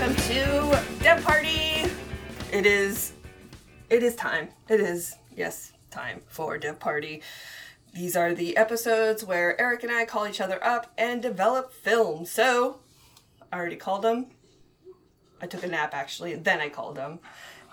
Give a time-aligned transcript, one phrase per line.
[0.00, 1.84] welcome to Dev Party.
[2.50, 3.12] It is,
[3.90, 4.48] it is time.
[4.66, 7.20] It is yes, time for Dev Party.
[7.92, 12.30] These are the episodes where Eric and I call each other up and develop films.
[12.30, 12.80] So,
[13.52, 14.28] I already called them.
[15.42, 17.18] I took a nap actually, and then I called them.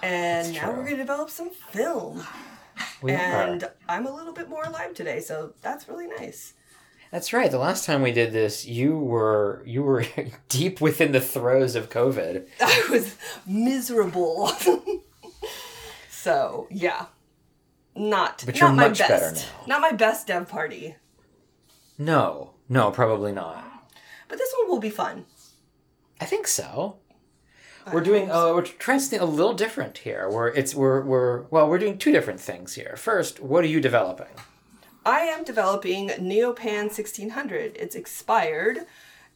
[0.04, 2.26] And now we're gonna develop some film.
[3.02, 3.74] We and are.
[3.88, 6.56] I'm a little bit more alive today, so that's really nice.
[7.12, 7.50] That's right.
[7.50, 10.06] The last time we did this, you were you were
[10.50, 12.48] deep within the throes of COVID.
[12.62, 13.16] I was
[13.46, 14.52] miserable.
[16.10, 17.06] so yeah,
[17.96, 19.10] not But not you're my much best.
[19.10, 19.66] better now.
[19.68, 20.96] Not my best dev party,
[21.98, 23.64] No, no, probably not.
[24.28, 25.26] but this one will be fun.
[26.20, 26.98] I think so.
[27.86, 28.28] I We're doing.
[28.28, 28.52] so.
[28.52, 30.30] Uh, we're trying something a little different here.
[30.30, 31.70] We're it's we're we're well.
[31.70, 32.96] We're doing two different things here.
[32.98, 34.28] First, what are you developing?
[35.08, 37.78] I am developing Neopan 1600.
[37.78, 38.80] It's expired.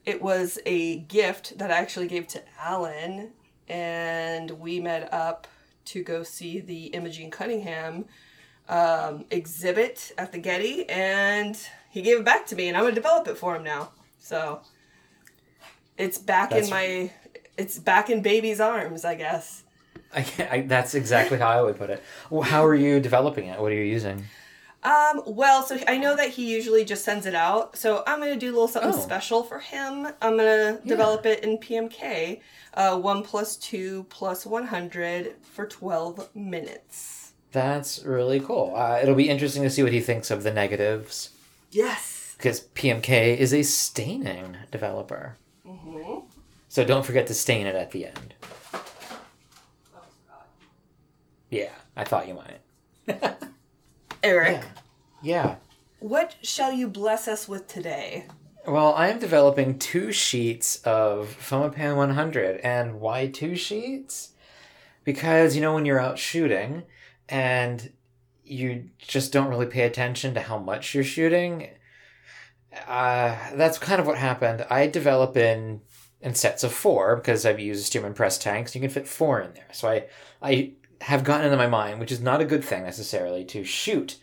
[0.06, 3.30] It was a gift that I actually gave to Alan,
[3.70, 5.48] and we met up
[5.86, 8.04] to go see the Imogen Cunningham
[8.68, 11.58] um, exhibit at the Getty, and
[11.90, 13.94] he gave it back to me, and I'm gonna develop it for him now.
[14.20, 14.60] So
[15.98, 17.12] it's back That's- in my,
[17.58, 19.64] it's back in baby's arms, I guess.
[20.14, 22.04] I, I that's exactly how I would put it.
[22.30, 23.58] Well, how are you developing it?
[23.58, 24.26] What are you using?
[24.84, 27.76] Um, well, so I know that he usually just sends it out.
[27.78, 29.00] So I'm gonna do a little something Oh.
[29.00, 30.08] special for him.
[30.22, 32.42] I'm gonna develop it in PMK,
[32.74, 37.34] uh, one plus two plus one hundred for twelve minutes.
[37.52, 38.74] That's really cool.
[38.76, 41.30] Uh, it'll be interesting to see what he thinks of the negatives
[41.70, 42.34] Yes.
[42.38, 45.36] because PMK is a staining developer.
[45.68, 46.26] Mm-hmm.
[46.70, 48.34] So don't forget to stain it at the end.
[48.74, 48.82] Oh.
[51.50, 52.62] Yeah, I thought you might.
[54.24, 54.62] Eric,
[55.22, 55.56] Yeah.
[56.00, 58.28] what shall you bless us with today?
[58.68, 62.58] Well, I am developing two sheets of Fomapan 100.
[62.58, 64.34] And why two sheets?
[65.04, 66.84] Because, you know, when you're out shooting
[67.28, 67.92] and
[68.44, 71.70] you just don't really pay attention to how much you're shooting,
[72.88, 74.66] uh, that's kind of what happened.
[74.70, 75.82] I develop in
[76.22, 78.76] in sets of four because I've used Stearman press tanks.
[78.76, 79.66] You can fit four in there.
[79.72, 80.06] So I,
[80.40, 84.18] I have gotten into my mind, which is not a good thing necessarily, to shoot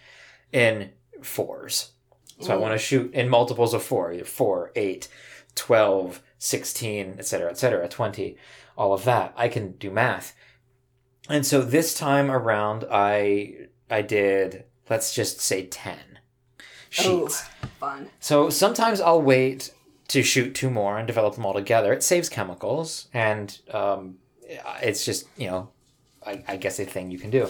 [0.53, 0.91] in
[1.22, 1.93] fours.
[2.41, 2.61] So I Mm.
[2.61, 5.09] want to shoot in multiples of four, either 4, 8,
[5.55, 8.37] 12, 16, etc., etc., 20,
[8.77, 9.33] all of that.
[9.37, 10.34] I can do math.
[11.28, 16.21] And so this time around, I I did, let's just say 10
[16.91, 17.44] sheets.
[17.65, 18.11] Oh, fun.
[18.21, 19.72] So sometimes I'll wait
[20.09, 21.93] to shoot two more and develop them all together.
[21.93, 24.19] It saves chemicals, and um,
[24.83, 25.71] it's just you know,
[26.28, 27.49] I, I guess a thing you can do.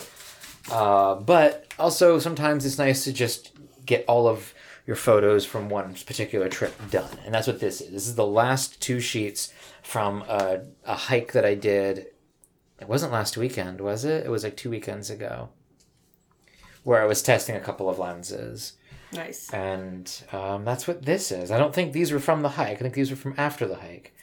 [0.70, 3.52] Uh, but also sometimes it's nice to just
[3.84, 4.54] get all of
[4.86, 7.90] your photos from one particular trip done, and that's what this is.
[7.90, 9.52] This is the last two sheets
[9.82, 12.06] from a, a hike that I did.
[12.80, 14.24] It wasn't last weekend, was it?
[14.24, 15.50] It was like two weekends ago,
[16.84, 18.74] where I was testing a couple of lenses.
[19.12, 19.52] Nice.
[19.52, 21.50] And um, that's what this is.
[21.50, 22.76] I don't think these were from the hike.
[22.76, 24.14] I think these were from after the hike.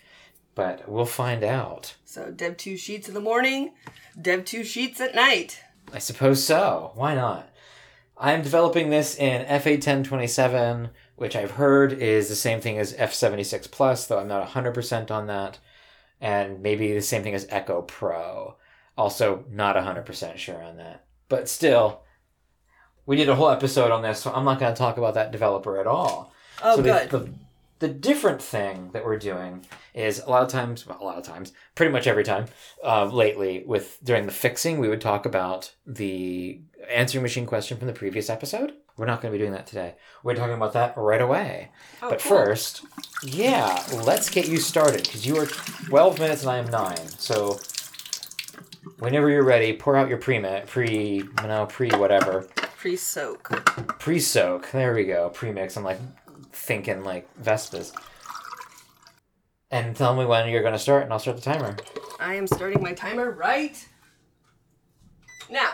[0.56, 1.96] But we'll find out.
[2.06, 3.74] So Dev two sheets in the morning,
[4.20, 5.62] Dev two sheets at night.
[5.94, 6.92] I suppose so.
[6.96, 7.50] Why not?
[8.18, 14.08] I'm developing this in FA-1027, which I've heard is the same thing as F76 Plus,
[14.08, 15.60] though I'm not 100% on that.
[16.22, 18.56] And maybe the same thing as Echo Pro.
[18.98, 21.06] Also, not 100% sure on that.
[21.28, 22.04] But still,
[23.06, 25.34] we did a whole episode on this, so I'm not going to talk about that
[25.34, 26.32] developer at all.
[26.64, 27.10] Oh, so good.
[27.10, 27.34] The, the,
[27.80, 31.24] the different thing that we're doing is a lot of times, well, a lot of
[31.24, 32.46] times, pretty much every time
[32.84, 37.88] uh, lately, with during the fixing, we would talk about the answering machine question from
[37.88, 38.74] the previous episode.
[38.98, 39.96] We're not going to be doing that today.
[40.24, 41.72] We're talking about that right away.
[42.02, 42.38] Oh, but cool.
[42.38, 42.86] first,
[43.24, 47.08] yeah, let's get you started because you are 12 minutes and I am nine.
[47.10, 47.60] So
[49.00, 52.48] whenever you're ready, pour out your pre pre no pre whatever
[52.78, 53.50] pre soak.
[54.00, 54.72] pre soak.
[54.72, 55.30] There we go.
[55.30, 55.76] Pre mix.
[55.76, 56.00] I'm like
[56.56, 57.94] thinking like Vespas.
[59.72, 61.76] And tell me when you're going to start, and I'll start the timer.
[62.20, 63.86] I am starting my timer right
[65.50, 65.74] now.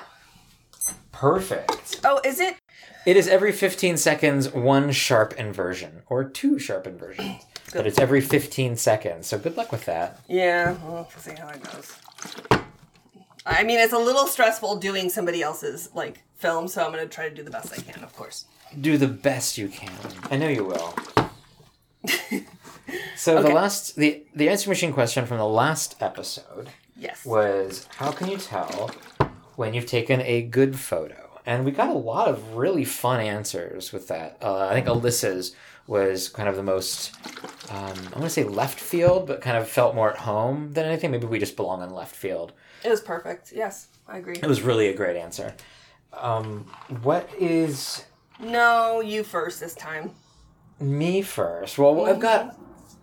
[1.12, 2.00] Perfect.
[2.04, 2.58] Oh, is it?
[3.06, 7.44] It is every 15 seconds, one sharp inversion, or two sharp inversions.
[7.74, 10.20] but it's every 15 seconds, so good luck with that.
[10.28, 11.96] Yeah, well, we'll see how it goes.
[13.46, 17.28] I mean, it's a little stressful doing somebody else's like film, so I'm gonna try
[17.28, 18.46] to do the best I can, of course.
[18.80, 19.92] Do the best you can.
[20.30, 20.96] I know you will.
[23.16, 27.26] so the last the the answer machine question from the last episode Yes.
[27.26, 28.92] was how can you tell
[29.56, 31.16] when you've taken a good photo?
[31.44, 34.38] and we got a lot of really fun answers with that.
[34.44, 35.56] Uh, I think Alyssa's
[35.88, 37.16] was kind of the most,
[37.72, 40.86] um, I want to say left field, but kind of felt more at home than
[40.86, 41.10] anything.
[41.10, 42.54] Maybe we just belong in left field.
[42.86, 43.52] It was perfect.
[43.52, 44.36] Yes, I agree.
[44.36, 45.56] It was really a great answer.
[46.14, 46.70] Um,
[47.02, 48.06] what is
[48.42, 50.12] No, you first this time.
[50.80, 51.78] me first?
[51.78, 52.58] Well, I've got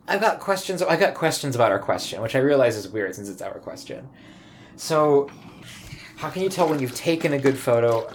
[0.08, 0.82] I've got questions.
[0.82, 4.08] I got questions about our question, which I realize is weird since it's our question.
[4.76, 5.28] So,
[6.16, 8.10] how can you tell when you've taken a good photo?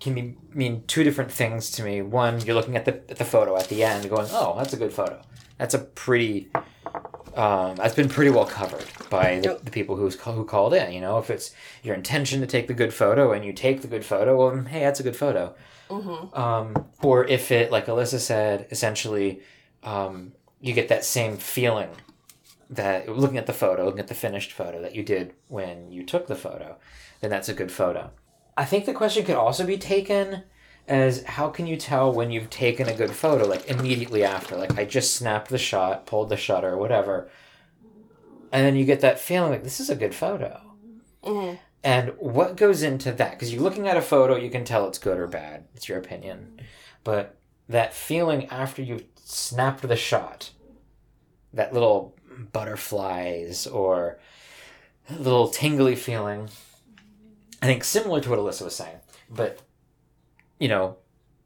[0.00, 2.02] Can be, mean two different things to me.
[2.02, 4.76] One, you're looking at the at the photo at the end, going, "Oh, that's a
[4.76, 5.22] good photo."
[5.58, 6.50] That's a pretty.
[7.36, 10.92] Um, that's been pretty well covered by the, the people who's who called in.
[10.92, 11.52] You know, if it's
[11.82, 14.80] your intention to take the good photo and you take the good photo, well, hey,
[14.80, 15.54] that's a good photo.
[16.34, 19.40] Um, or if it, like Alyssa said, essentially,
[19.82, 21.90] um, you get that same feeling
[22.68, 26.04] that looking at the photo, looking at the finished photo that you did when you
[26.04, 26.76] took the photo,
[27.20, 28.10] then that's a good photo.
[28.56, 30.44] I think the question could also be taken
[30.86, 34.56] as how can you tell when you've taken a good photo, like immediately after?
[34.56, 37.30] Like I just snapped the shot, pulled the shutter, whatever.
[38.52, 40.60] And then you get that feeling like this is a good photo.
[41.24, 41.58] Mhm.
[41.82, 43.32] And what goes into that?
[43.32, 45.64] Because you're looking at a photo, you can tell it's good or bad.
[45.74, 46.60] It's your opinion.
[47.04, 47.36] But
[47.68, 50.50] that feeling after you've snapped the shot,
[51.52, 52.16] that little
[52.52, 54.18] butterflies or
[55.10, 56.48] little tingly feeling,
[57.62, 58.98] I think similar to what Alyssa was saying.
[59.30, 59.60] But,
[60.58, 60.96] you know,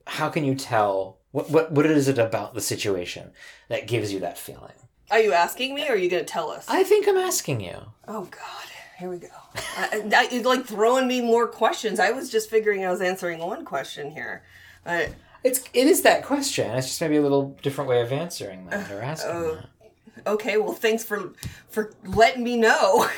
[0.07, 3.31] how can you tell what, what, what is it about the situation
[3.69, 4.73] that gives you that feeling?
[5.11, 6.65] Are you asking me or are you going to tell us?
[6.69, 7.77] I think I'm asking you.
[8.09, 8.67] Oh God,
[8.99, 9.29] here we go.
[9.77, 11.99] I, I, you're like throwing me more questions.
[12.01, 14.43] I was just figuring I was answering one question here.
[14.87, 15.07] Uh,
[15.43, 16.71] It's it is that question.
[16.73, 19.55] It's just maybe a little different way of answering that or asking Oh.
[19.57, 20.27] that.
[20.27, 21.33] okay, well, thanks for
[21.69, 23.09] for letting me know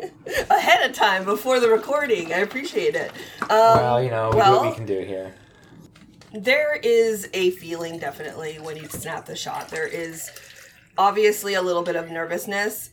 [0.50, 2.32] ahead of time before the recording.
[2.32, 3.10] I appreciate it.
[3.42, 5.34] Um, Well, you know, we do what we can do here.
[6.34, 9.68] there is a feeling definitely when you snap the shot.
[9.68, 10.30] There is
[10.98, 12.90] obviously a little bit of nervousness.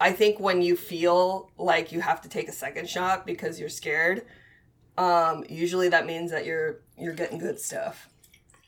[0.00, 3.68] I think when you feel like you have to take a second shot because you're
[3.68, 4.24] scared,
[4.96, 8.08] um, usually that means that you're you're getting good stuff.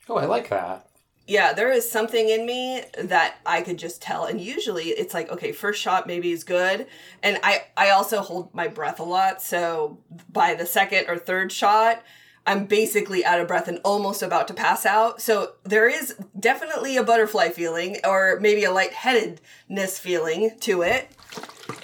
[0.08, 0.86] Oh, I like that.
[1.26, 5.30] Yeah, there is something in me that I could just tell, and usually it's like,
[5.30, 6.88] okay, first shot maybe is good,
[7.22, 9.98] and I I also hold my breath a lot, so
[10.32, 12.02] by the second or third shot,
[12.46, 15.20] I'm basically out of breath and almost about to pass out.
[15.20, 21.10] So there is definitely a butterfly feeling, or maybe a lightheadedness feeling to it,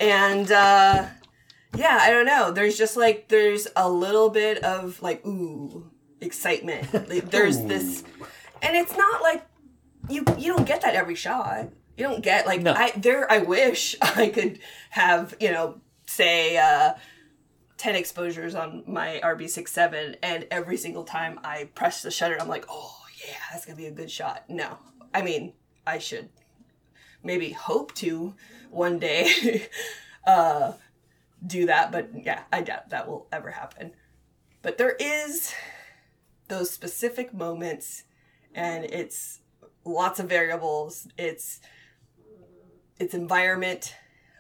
[0.00, 1.06] and uh,
[1.76, 2.50] yeah, I don't know.
[2.50, 5.90] There's just like there's a little bit of like ooh
[6.20, 6.88] excitement.
[7.08, 8.02] Like, there's this
[8.62, 9.46] and it's not like
[10.08, 11.69] you you don't get that every shot.
[11.96, 12.72] You don't get like No.
[12.72, 14.58] I there I wish I could
[14.90, 16.94] have, you know, say uh
[17.78, 22.64] 10 exposures on my RB67 and every single time I press the shutter I'm like,
[22.70, 22.96] "Oh,
[23.26, 24.78] yeah, that's going to be a good shot." No.
[25.12, 25.52] I mean,
[25.87, 26.31] I should
[27.26, 28.34] maybe hope to
[28.70, 29.67] one day
[30.26, 30.73] uh
[31.46, 33.93] do that, but yeah, I doubt that will ever happen.
[34.62, 35.52] But there is
[36.49, 38.05] those specific moments
[38.55, 39.40] and it's
[39.84, 41.06] lots of variables.
[41.19, 41.61] It's
[42.99, 43.94] it's environment.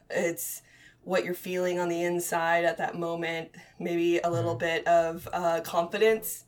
[0.08, 0.62] It's
[1.02, 5.60] what you're feeling on the inside at that moment maybe a little bit of uh,
[5.60, 6.44] confidence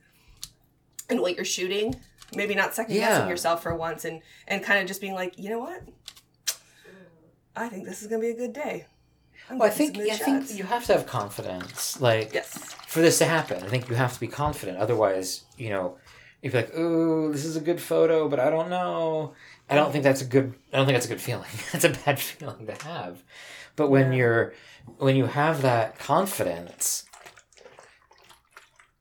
[1.11, 1.95] in what you're shooting.
[2.35, 3.29] Maybe not second guessing Yeah.
[3.29, 5.83] yourself for once and and kind of just being like you know what
[7.59, 8.87] i think this is gonna be a good day
[9.51, 12.01] I'm Well, I think I think you have to have confidence.
[12.01, 14.79] Like yes for this to happen, I think you have to be confident.
[14.79, 15.99] Otherwise, you know,
[16.43, 19.35] if you're like, "Ooh, this is a good photo, but I don't know,"
[19.69, 20.55] I don't think that's a good.
[20.73, 21.51] I don't think that's a good feeling.
[21.73, 23.23] that's a bad feeling to have.
[23.77, 24.55] But when you're
[24.97, 27.05] when you have that confidence,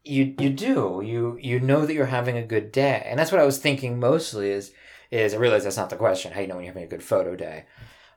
[0.03, 3.41] you you do you you know that you're having a good day, and that's what
[3.41, 4.49] I was thinking mostly.
[4.49, 4.73] Is
[5.11, 6.33] is I realize that's not the question.
[6.33, 7.65] How you know when you're having a good photo day,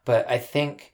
[0.04, 0.92] but I think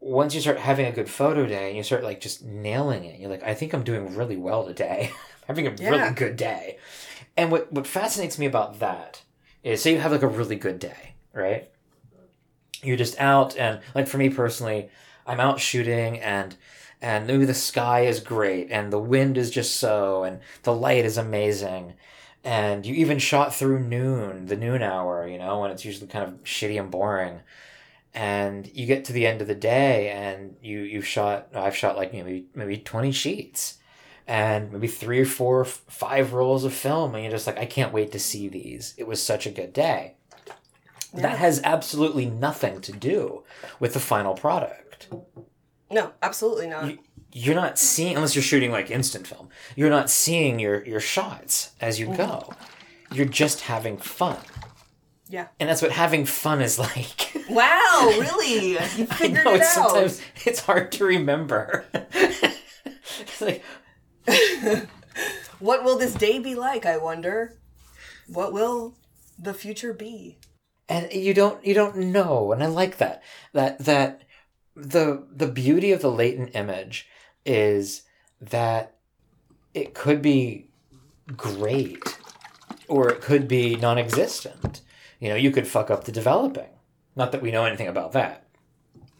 [0.00, 3.20] once you start having a good photo day and you start like just nailing it,
[3.20, 5.10] you're like, I think I'm doing really well today.
[5.46, 5.90] Having a Yeah.
[5.90, 6.78] really good day.
[7.36, 9.22] And what what fascinates me about that
[9.62, 11.70] is say you have like a really good day, right?
[12.82, 14.88] You're just out and like for me personally,
[15.26, 16.56] I'm out shooting and
[17.02, 21.04] and maybe the sky is great and the wind is just so and the light
[21.04, 21.94] is amazing.
[22.42, 26.24] And you even shot through noon, the noon hour, you know, when it's usually kind
[26.26, 27.40] of shitty and boring
[28.14, 31.96] and you get to the end of the day and you you've shot I've shot
[31.96, 33.78] like maybe maybe 20 sheets
[34.26, 37.92] and maybe three or four five rolls of film and you're just like I can't
[37.92, 40.14] wait to see these it was such a good day
[41.14, 41.22] Yeah.
[41.22, 43.44] that has absolutely nothing to do
[43.78, 45.08] with the final product
[45.90, 46.98] no absolutely not You-
[47.32, 49.48] you're not seeing unless you're shooting like instant film.
[49.76, 52.16] You're not seeing your your shots as you mm-hmm.
[52.16, 52.54] go.
[53.12, 54.38] You're just having fun.
[55.30, 55.46] Yeah.
[55.60, 57.32] And that's what having fun is like.
[57.48, 58.72] Wow, really?
[58.72, 59.90] You I figured know it it's out.
[59.90, 61.84] sometimes it's hard to remember.
[61.94, 63.62] it's like
[65.60, 67.58] What will this day be like, I wonder?
[68.26, 68.94] What will
[69.38, 70.38] the future be?
[70.88, 73.22] and you don't you don't know and i like that
[73.52, 74.22] that that
[74.74, 77.06] the the beauty of the latent image
[77.46, 78.02] is
[78.40, 78.96] that
[79.72, 80.68] it could be
[81.36, 82.18] great
[82.88, 84.80] or it could be non-existent
[85.20, 86.68] you know you could fuck up the developing
[87.16, 88.44] not that we know anything about that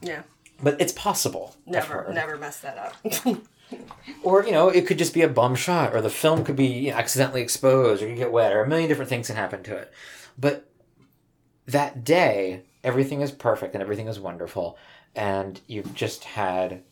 [0.01, 0.23] Yeah.
[0.61, 3.37] but it's possible Never, never mess that up.
[4.23, 6.65] or you know it could just be a bum shot or the film could be
[6.67, 9.63] you know, accidentally exposed or you get wet or a million different things can happen
[9.63, 9.91] to it
[10.37, 10.69] but
[11.65, 14.77] that day everything is perfect and everything is wonderful
[15.15, 16.83] and you've just had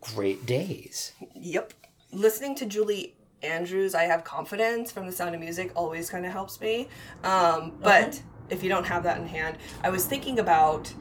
[0.00, 1.72] great days Yep.
[2.12, 6.32] Listening to Julie Andrews, I have confidence from the sound of music always kind of
[6.32, 6.88] helps me.
[7.24, 10.92] Um, but if you don't have that in hand, I was thinking about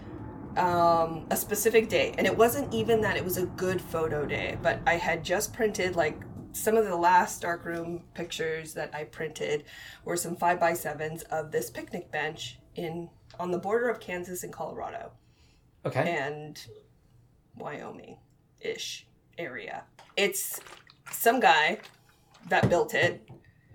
[0.58, 4.58] um, a specific day, and it wasn't even that it was a good photo day,
[4.62, 6.20] but I had just printed like
[6.52, 9.66] some of the last darkroom pictures that I printed
[10.04, 14.44] were some five by sevens of this picnic bench in on the border of Kansas
[14.44, 15.12] and Colorado
[15.86, 16.60] okay and
[17.56, 18.18] Wyoming
[18.60, 19.06] ish
[19.38, 19.84] area.
[20.18, 20.60] It's
[21.12, 21.80] some guy
[22.50, 23.28] that built it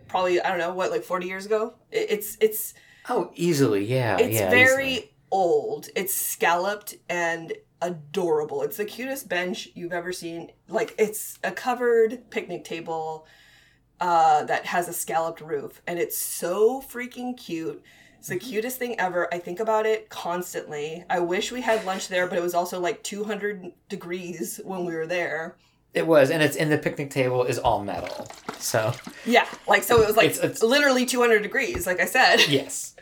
[0.09, 1.75] probably I don't know what like 40 years ago.
[1.91, 2.75] It- It's it's
[3.09, 5.11] oh easily yeah it's yeah very easily.
[5.31, 5.89] old.
[5.97, 7.53] It's scalloped and
[7.83, 8.63] adorable.
[8.63, 10.53] It's the cutest bench you've ever seen.
[10.69, 13.27] Like it's a covered picnic table
[14.01, 17.83] uh, that has a scalloped roof, and it's so freaking cute.
[18.19, 19.33] It's the cutest thing ever.
[19.35, 21.05] I think about it constantly.
[21.11, 24.95] I wish we had lunch there, but it was also like 200 degrees when we
[24.95, 25.57] were there.
[25.95, 28.27] It was and it's in the picnic table is all metal
[28.59, 28.93] so
[29.25, 32.37] Yeah, like so it was like It's- it's- literally 200 degrees, like I said.
[32.49, 32.95] yes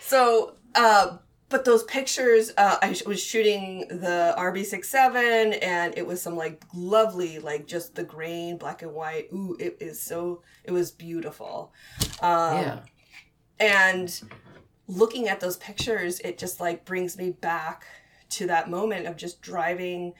[0.00, 1.16] So, uh,
[1.48, 7.38] but those pictures, uh, I was shooting the RB67 and it was some like lovely,
[7.38, 9.28] like just the grain, black and white.
[9.32, 11.72] Ooh, it is so, it was beautiful.
[12.20, 12.78] Um, yeah
[13.58, 14.20] And
[14.88, 17.84] looking at those pictures, it just like brings me back
[18.30, 20.12] to that moment of just driving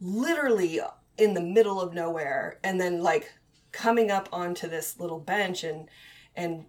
[0.00, 0.80] literally
[1.18, 3.32] in the middle of nowhere and then like
[3.72, 5.88] coming up onto this little bench and
[6.36, 6.64] and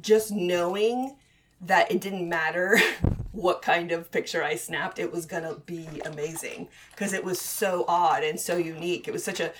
[0.00, 1.16] just knowing
[1.60, 2.78] that it didn't matter
[3.32, 7.84] what kind of picture I snapped, it was gonna be amazing because it was so
[7.88, 9.08] odd and so unique.
[9.08, 9.52] It was such a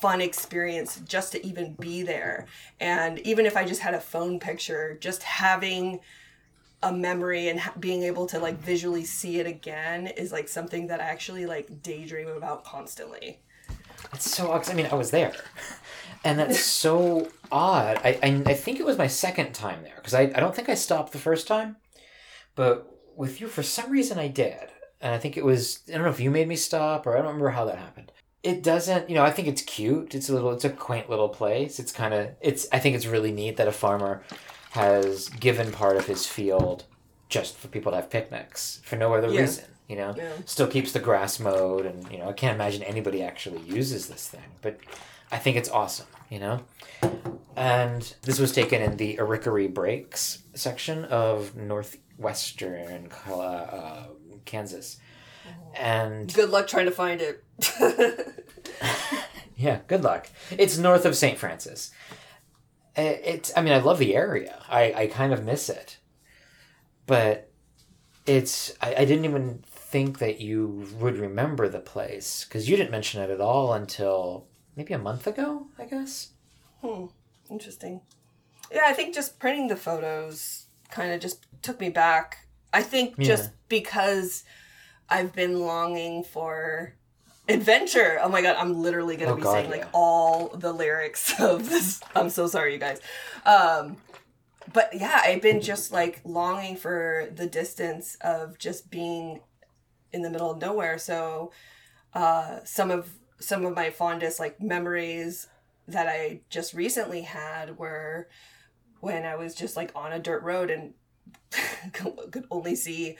[0.00, 2.46] fun experience just to even be there.
[2.80, 6.00] And even if I just had a phone picture, just having
[6.82, 11.00] a memory and being able to like visually see it again is like something that
[11.00, 13.40] I actually like daydream about constantly.
[14.12, 14.68] It's so odd.
[14.70, 15.32] I mean, I was there,
[16.24, 17.98] and that's so odd.
[18.04, 20.68] I, I I think it was my second time there because I I don't think
[20.68, 21.76] I stopped the first time,
[22.54, 24.68] but with you for some reason I did,
[25.00, 27.16] and I think it was I don't know if you made me stop or I
[27.18, 28.12] don't remember how that happened.
[28.42, 29.24] It doesn't, you know.
[29.24, 30.14] I think it's cute.
[30.14, 30.52] It's a little.
[30.52, 31.78] It's a quaint little place.
[31.80, 32.28] It's kind of.
[32.42, 32.66] It's.
[32.72, 34.22] I think it's really neat that a farmer
[34.72, 36.84] has given part of his field
[37.30, 39.40] just for people to have picnics for no other Yeah.
[39.42, 39.64] reason.
[39.88, 40.14] You know?
[40.16, 40.32] Yeah.
[40.46, 44.26] still keeps the grass mowed and you know i can't imagine anybody actually uses this
[44.26, 44.78] thing but
[45.30, 46.60] i think it's awesome you know?
[47.56, 54.06] And this was taken in the Arickaree Breaks section of northwestern uh, uh,
[54.44, 54.98] kansas
[55.76, 57.44] and Good luck trying to find it.
[59.56, 60.28] yeah good luck.
[60.50, 61.92] It's north of st francis.
[62.96, 64.60] It's i mean i love the area.
[64.68, 65.98] I, I kind of miss it.
[67.06, 67.50] But
[68.26, 69.62] it's I, I didn't even
[69.94, 74.46] think that you would remember the place because you didn't mention it at all until
[74.76, 75.48] maybe a month ago
[75.78, 76.12] i guess
[76.82, 77.06] Hmm.
[77.50, 78.00] Interesting.
[78.72, 82.46] Yeah, I think just printing the photos kind of just took me back.
[82.72, 84.44] I think just because
[85.08, 86.94] I've been longing for
[87.48, 88.18] adventure.
[88.22, 91.70] Oh my god, I'm literally gonna Oh be God, saying like all the lyrics of
[91.70, 92.00] this.
[92.14, 93.00] I'm so sorry, you guys.
[93.46, 93.96] Um,
[94.72, 99.40] but yeah, I've been just like longing for the distance of just being
[100.14, 100.96] in the middle of nowhere.
[100.98, 101.52] So
[102.14, 105.48] uh, some of some of my fondest like memories
[105.88, 108.28] that I just recently had were
[109.00, 110.94] when I was just like on a dirt road and
[111.92, 113.16] could only see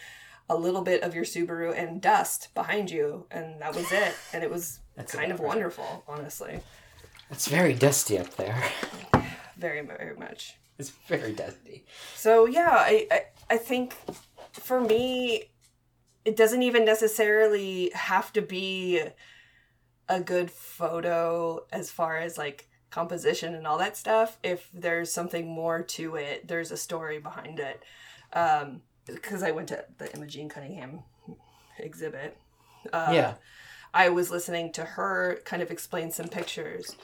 [0.48, 4.14] a little bit of your Subaru and dust behind you, and that was it.
[4.32, 6.60] And it was kind of wonderful, honestly.
[7.30, 8.62] it's very dusty up there
[9.56, 10.56] Very, very much.
[10.78, 11.84] it's very dusty
[12.14, 13.20] So yeah, I, I
[13.50, 13.94] I think
[14.52, 15.44] for me,
[16.24, 19.00] it doesn't even necessarily have to be
[20.08, 25.48] a good photo as far as like composition and all that stuff if there's something
[25.48, 27.82] more to it there's a story behind it
[28.34, 31.02] um because i went to the imogen cunningham
[31.78, 32.36] exhibit
[32.92, 33.34] uh, yeah.
[33.92, 36.94] i was listening to her kind of explain some pictures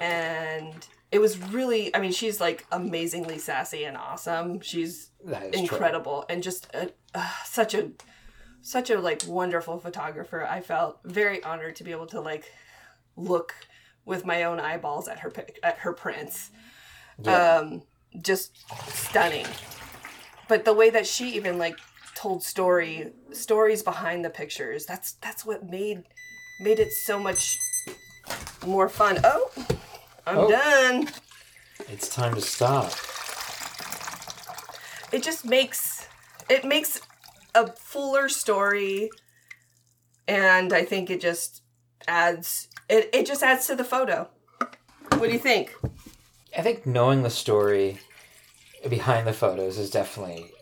[0.00, 5.60] and it was really i mean she's like amazingly sassy and awesome she's is true.
[5.60, 7.90] incredible and just a, uh, such a
[8.62, 12.50] such a like wonderful photographer i felt very honored to be able to like
[13.16, 13.54] look
[14.04, 16.50] with my own eyeballs at her pic- at her prints
[17.22, 17.58] Yeah.
[17.58, 17.82] um
[18.20, 18.52] just
[18.88, 19.46] stunning
[20.48, 21.78] but the way that she even like
[22.14, 26.02] told story stories behind the pictures that's that's what made
[26.60, 27.56] made it so much
[28.66, 29.50] more fun oh
[30.26, 30.50] i'm Oh.
[30.50, 31.08] done
[31.88, 32.90] It's time to stop.
[35.12, 36.08] it just makes
[36.48, 37.00] it makes
[37.56, 39.10] a fuller story
[40.28, 41.62] and i think it just
[42.06, 44.28] adds it, it just adds to the photo
[45.18, 45.74] what do you think
[46.56, 47.98] I think knowing the story
[48.88, 50.52] behind the photos is definitely,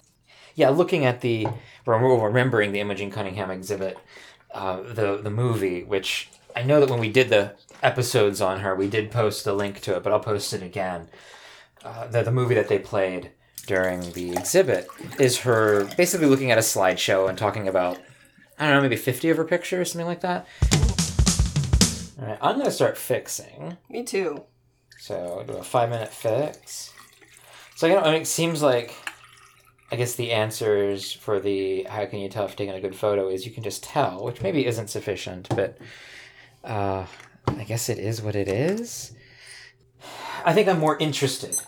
[0.56, 0.70] yeah.
[0.70, 1.46] Looking at the
[1.86, 3.96] remembering the Imogen Cunningham exhibit,
[4.52, 8.74] uh, the the movie, which I know that when we did the episodes on her,
[8.74, 11.08] we did post a link to it, but I'll post it again.
[11.84, 13.30] Uh, the the movie that they played
[13.66, 17.98] during the exhibit is her basically looking at a slideshow and talking about
[18.58, 20.46] I don't know maybe fifty of her pictures, something like that.
[22.20, 23.76] All right, I'm gonna start fixing.
[23.88, 24.44] me too
[25.00, 26.92] So do a five minute fix.
[27.76, 28.94] So you know, I mean, it seems like,
[29.90, 32.94] I guess the answers for the how can you tell if you taking a good
[32.94, 35.78] photo is you can just tell, which maybe isn't sufficient, but
[36.62, 37.04] uh,
[37.48, 39.12] I guess it is what it is.
[40.44, 41.60] I think I'm more interested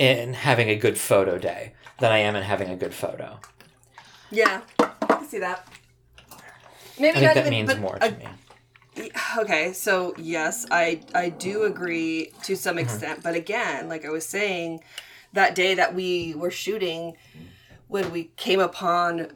[0.00, 3.38] in having a good photo day than I am in having a good photo.
[4.32, 5.68] yeah i can see that
[6.98, 8.16] maybe I think that even- means more a- to
[8.96, 9.10] me.
[9.38, 12.84] okay so yes i i do agree to some Mm-hmm.
[12.86, 14.82] extent but again like i was saying
[15.34, 17.16] that day that we were shooting
[17.88, 19.28] when we came upon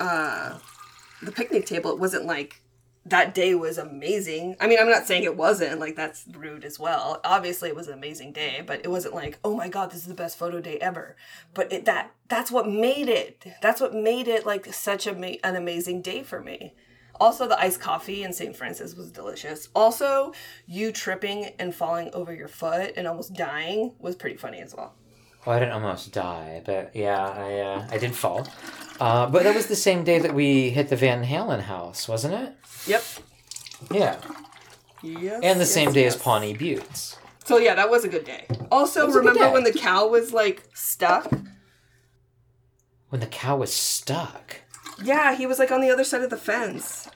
[0.00, 0.58] uh
[1.22, 2.60] the picnic table it wasn't like
[3.08, 6.78] that day was amazing i mean i'm not saying it wasn't like that's rude as
[6.78, 10.00] well obviously it was an amazing day but it wasn't like oh my god this
[10.00, 11.16] is the best photo day ever
[11.54, 15.38] but it, that that's what made it that's what made it like such a ma-
[15.44, 16.74] an amazing day for me
[17.20, 18.54] also, the iced coffee in St.
[18.54, 19.68] Francis was delicious.
[19.74, 20.32] Also,
[20.66, 24.94] you tripping and falling over your foot and almost dying was pretty funny as well.
[25.48, 28.46] Well, I didn't almost die, but yeah, I uh, I did fall.
[29.00, 32.34] Uh, but that was the same day that we hit the Van Halen house, wasn't
[32.34, 32.52] it?
[32.86, 33.02] Yep.
[33.90, 34.20] Yeah.
[35.02, 35.40] Yes.
[35.42, 36.16] And the yes, same day as.
[36.16, 37.16] Pawnee Buttes.
[37.46, 38.46] So yeah, that was a good day.
[38.70, 39.52] Also, was a good remember day.
[39.54, 41.32] when the cow was like stuck?
[43.08, 44.56] When the cow was stuck.
[45.02, 47.08] Yeah, he was like on the other side of the fence.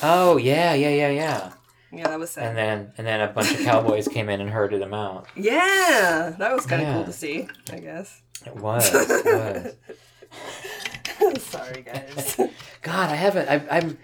[0.00, 1.52] Oh yeah, yeah, yeah, yeah.
[1.96, 2.48] Yeah, that was sad.
[2.48, 5.26] And then and then a bunch of cowboys came in and herded them out.
[5.36, 6.94] yeah, that was kind of Yeah.
[6.94, 7.48] cool to see.
[7.72, 8.20] I guess.
[8.46, 8.90] It was.
[8.94, 9.74] It was.
[11.42, 12.36] Sorry, guys.
[12.82, 13.48] God, I haven't.
[13.48, 13.98] I, I'm.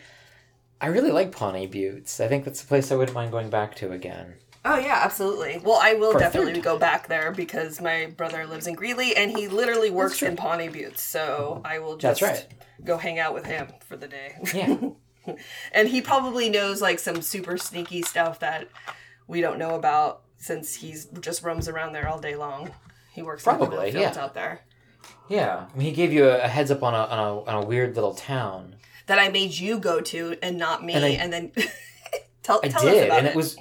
[0.80, 2.20] I really like Pawnee Buttes.
[2.20, 4.34] I think that's a place I wouldn't mind going back to again.
[4.64, 5.60] Oh yeah, absolutely.
[5.62, 9.36] Well, I will For definitely go back there because my brother lives in Greeley and
[9.36, 11.00] he literally works in Pawnee Buttes.
[11.00, 12.46] So I will just right.
[12.84, 14.36] go hang out with him for the day.
[14.54, 14.76] Yeah.
[15.72, 18.68] and he probably knows like some super sneaky stuff that
[19.26, 22.70] we don't know about since he's just roams around there all day long.
[23.12, 24.22] He works in the Probably, fields yeah.
[24.24, 24.60] out there.
[25.28, 25.66] Yeah.
[25.72, 27.66] I mean, he gave you a, a heads up on a, on a on a
[27.66, 28.76] weird little town.
[29.06, 30.94] That I made you go to and not me.
[30.94, 31.52] And And, I- then
[32.42, 33.30] tell, I tell us did, about and it.
[33.30, 33.56] it was.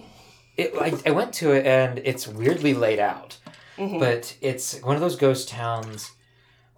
[0.58, 3.38] It, I, I went to it, and it's weirdly laid out,
[3.78, 3.98] Mm-hmm.
[4.00, 6.12] but it's one of those ghost towns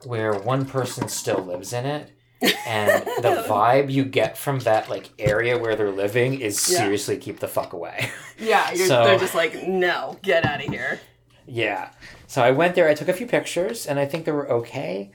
[0.06, 5.10] where one person still lives in it, and the vibe you get from that like
[5.19, 6.80] area where they're living is Yeah.
[6.80, 8.10] seriously keep the fuck away.
[8.39, 10.99] yeah, you're, so- they're just like, no, get out of here.
[11.47, 11.89] Yeah.
[12.27, 15.12] So I went there, I took a few pictures, and I think they were okay,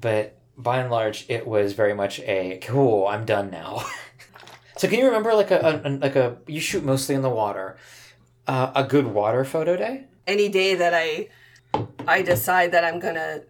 [0.00, 3.84] but by and large, it was very much a cool, I'm done now.
[4.76, 7.76] so can you remember like a, a like a you shoot mostly in the water,
[8.46, 10.04] uh, a good water photo day?
[10.26, 11.28] any day that I
[12.08, 13.42] I decide that I'm gonna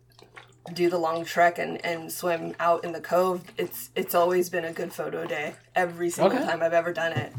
[0.72, 4.64] do the long trek and, and swim out in the cove, it's it's always been
[4.64, 6.44] a good photo day every single Okay.
[6.46, 7.32] time I've ever done it.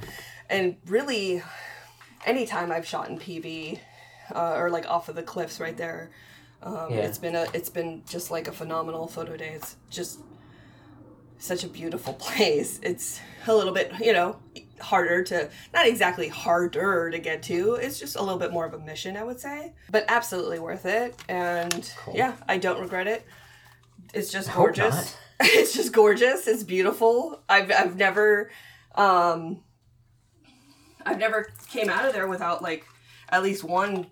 [0.50, 1.42] And really,
[2.26, 3.80] anytime I've shot in PV
[4.34, 6.10] uh, or like off of the cliffs right there,
[6.64, 7.00] um, Yeah.
[7.00, 9.50] it's been a it's been just like a phenomenal photo day.
[9.56, 10.20] It's just
[11.40, 12.80] such a beautiful place.
[12.84, 14.38] It's a little bit, you know,
[14.80, 17.76] harder to not exactly harder to get to.
[17.76, 19.74] It's just a little bit more of a mission, I would say.
[19.90, 21.16] But absolutely worth it.
[21.28, 23.26] And yeah, I don't regret it.
[24.14, 25.16] It's just gorgeous.
[25.40, 26.48] It's just gorgeous.
[26.48, 27.44] It's beautiful.
[27.48, 28.50] I've I've never
[28.96, 29.62] Um,
[31.06, 32.88] I've never came out of there without like
[33.30, 34.08] at least one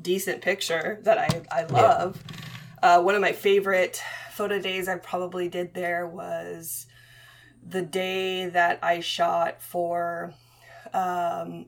[0.00, 2.20] decent picture that I I love.
[2.82, 6.86] Uh, one of my favorite photo days I probably did there was
[7.66, 10.34] the day that I shot for
[10.92, 11.66] um,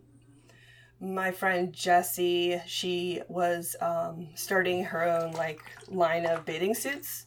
[1.01, 2.61] my friend Jessie.
[2.67, 7.25] She was um, starting her own like line of bathing suits,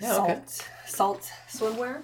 [0.00, 0.46] Yeah, salt okay.
[0.86, 2.02] salt swimwear.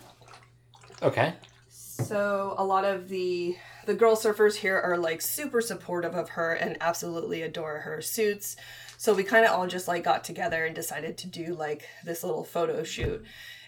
[1.02, 1.34] Okay.
[1.68, 6.52] So a lot of the the girl surfers here are like super supportive of her
[6.52, 8.56] and absolutely adore her suits.
[9.00, 12.24] So we kind of all just like got together and decided to do like this
[12.24, 13.24] little photo shoot.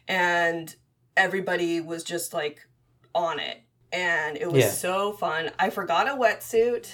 [0.09, 0.75] And
[1.17, 2.67] everybody was just like
[3.15, 3.59] on it.
[3.93, 4.71] And it was Yeah.
[4.71, 5.53] so fun.
[5.59, 6.89] I forgot a wetsuit.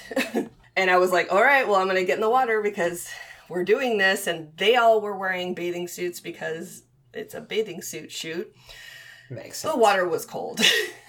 [0.77, 3.09] and I was like, "All right, well, I'm going to get in the water because
[3.49, 6.83] we're doing this." And they all were wearing bathing suits because
[7.14, 8.53] it's a bathing suit shoot.
[9.31, 9.72] Makes sense.
[9.75, 10.61] The water was cold.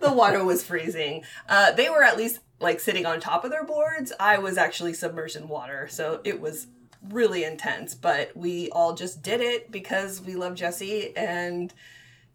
[0.00, 1.22] the water was freezing.
[1.48, 4.12] Uh, they were at least like sitting on top of their boards.
[4.18, 6.66] I was actually submerged in water, so it was
[7.10, 7.94] really intense.
[7.94, 11.72] But we all just did it because we love Jesse, and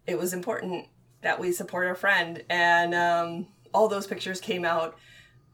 [0.08, 0.88] it was important
[1.22, 2.44] that we support our friend.
[2.50, 4.98] And um, all those pictures came out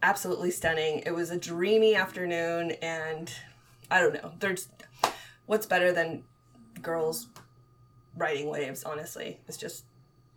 [0.02, 1.04] absolutely stunning.
[1.06, 3.32] It was a dreamy afternoon, and
[3.90, 4.34] I don't know.
[4.40, 4.70] There's
[5.46, 6.24] what's better than
[6.82, 7.28] girls
[8.16, 9.40] riding waves, honestly.
[9.48, 9.86] It's just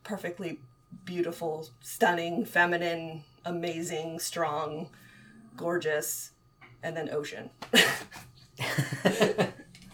[0.04, 0.58] perfectly
[1.04, 4.90] beautiful, stunning, feminine, amazing, strong,
[5.56, 6.30] gorgeous,
[6.82, 7.50] and then ocean.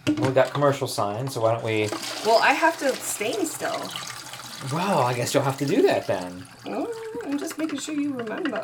[0.06, 1.88] we got commercial signs, so why don't we?
[2.26, 3.90] well, I have to stain still.
[4.72, 6.46] Well, I guess you'll have to do that then.
[6.66, 6.92] Oh,
[7.24, 8.62] I'm just making sure you remember.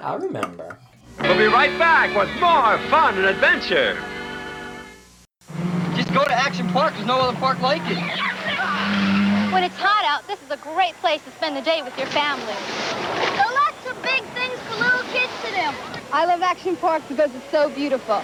[0.00, 0.78] I remember.
[1.20, 3.98] We'll be right back with more fun and adventure.
[5.96, 6.92] Just go to Action Park.
[6.94, 7.96] There's no other park like it.
[9.52, 12.06] When it's hot out, this is a great place to spend the day with your
[12.08, 12.44] family.
[13.34, 15.95] There are lots of big things for little kids to do.
[16.12, 18.22] I love Action Park because it's so beautiful.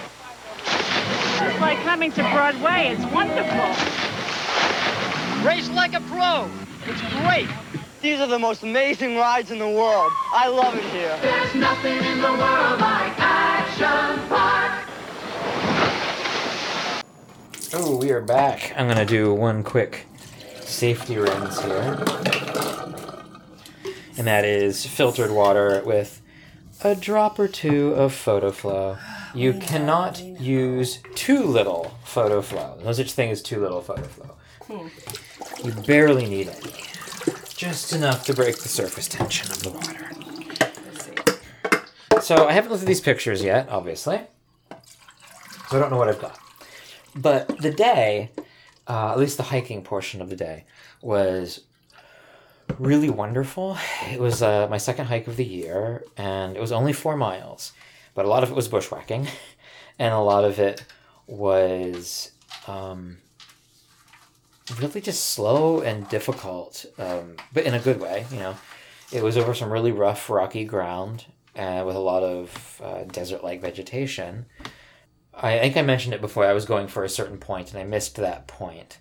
[0.65, 2.95] It's like coming to Broadway.
[2.95, 3.69] It's wonderful.
[5.45, 6.49] Race like a pro.
[6.85, 7.49] It's great.
[8.01, 10.11] These are the most amazing rides in the world.
[10.33, 11.17] I love it here.
[11.21, 14.89] There's nothing in the world like Action Park.
[17.73, 18.73] Oh, we are back.
[18.77, 20.05] I'm gonna do one quick
[20.61, 22.03] safety rinse here,
[24.17, 26.21] and that is filtered water with
[26.83, 28.97] a drop or two of photo flow.
[29.33, 32.77] You cannot use too little photo flow.
[32.83, 34.35] No such thing as too little photo flow.
[35.63, 36.73] You barely need any.
[37.55, 40.09] Just enough to break the surface tension of the water.
[42.21, 44.21] So I haven't looked at these pictures yet, obviously.
[44.69, 46.37] So I don't know what I've got.
[47.15, 48.31] But the day,
[48.87, 50.65] uh, at least the hiking portion of the day,
[51.01, 51.61] was
[52.79, 53.77] really wonderful.
[54.11, 57.73] It was uh, my second hike of the year, and it was only four miles,
[58.13, 59.27] but a lot of it was bushwhacking,
[59.99, 60.85] and a lot of it
[61.27, 62.31] was
[62.67, 63.17] um,
[64.79, 68.25] really just slow and difficult, um, but in a good way.
[68.31, 68.55] You know,
[69.11, 73.61] it was over some really rough, rocky ground, uh, with a lot of uh, desert-like
[73.61, 74.45] vegetation.
[75.35, 76.45] I think I mentioned it before.
[76.45, 78.99] I was going for a certain point, and I missed that point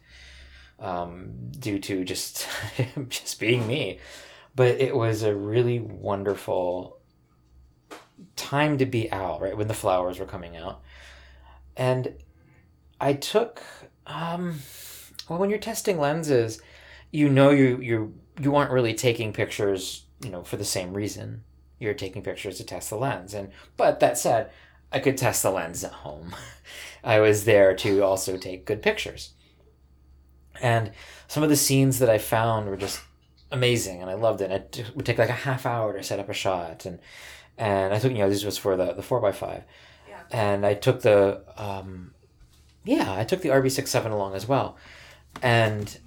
[0.82, 2.46] um, due to just
[3.08, 3.98] just being me.
[4.54, 6.98] But it was a really wonderful
[8.36, 10.82] time to be out, right when the flowers were coming out,
[11.76, 12.14] and
[13.00, 13.62] I took.
[14.06, 14.58] Um,
[15.28, 16.60] well, when you're testing lenses,
[17.10, 21.44] you know you you you aren't really taking pictures, you know, for the same reason.
[21.78, 24.50] You're taking pictures to test the lens, and but that said,
[24.90, 26.34] I could test the lens at home.
[27.04, 29.30] I was there to also take good pictures.
[30.62, 30.92] And
[31.28, 33.02] some of the scenes that I found were just
[33.50, 34.50] amazing and I loved it.
[34.50, 36.98] It would take like a half hour to set up a shot and
[37.58, 39.64] and I took you know this was for the the 4x5.
[40.30, 42.14] And I took the um
[42.84, 44.76] yeah, I took the RB67 along as well.
[45.42, 45.98] And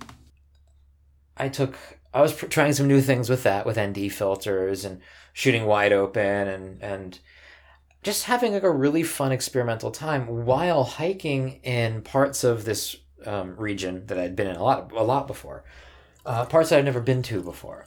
[1.37, 1.77] I took
[2.13, 5.01] I was pr- trying some new things with that with ND filters and
[5.33, 7.19] shooting wide open and and
[8.03, 13.55] just having like a really fun experimental time while hiking in parts of this um,
[13.57, 15.63] region that I'd been in a lot a lot before,
[16.25, 17.85] uh, parts that I'd never been to before,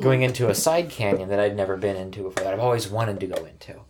[0.00, 3.20] going into a side canyon that I'd never been into before that I've always wanted
[3.20, 3.80] to go into,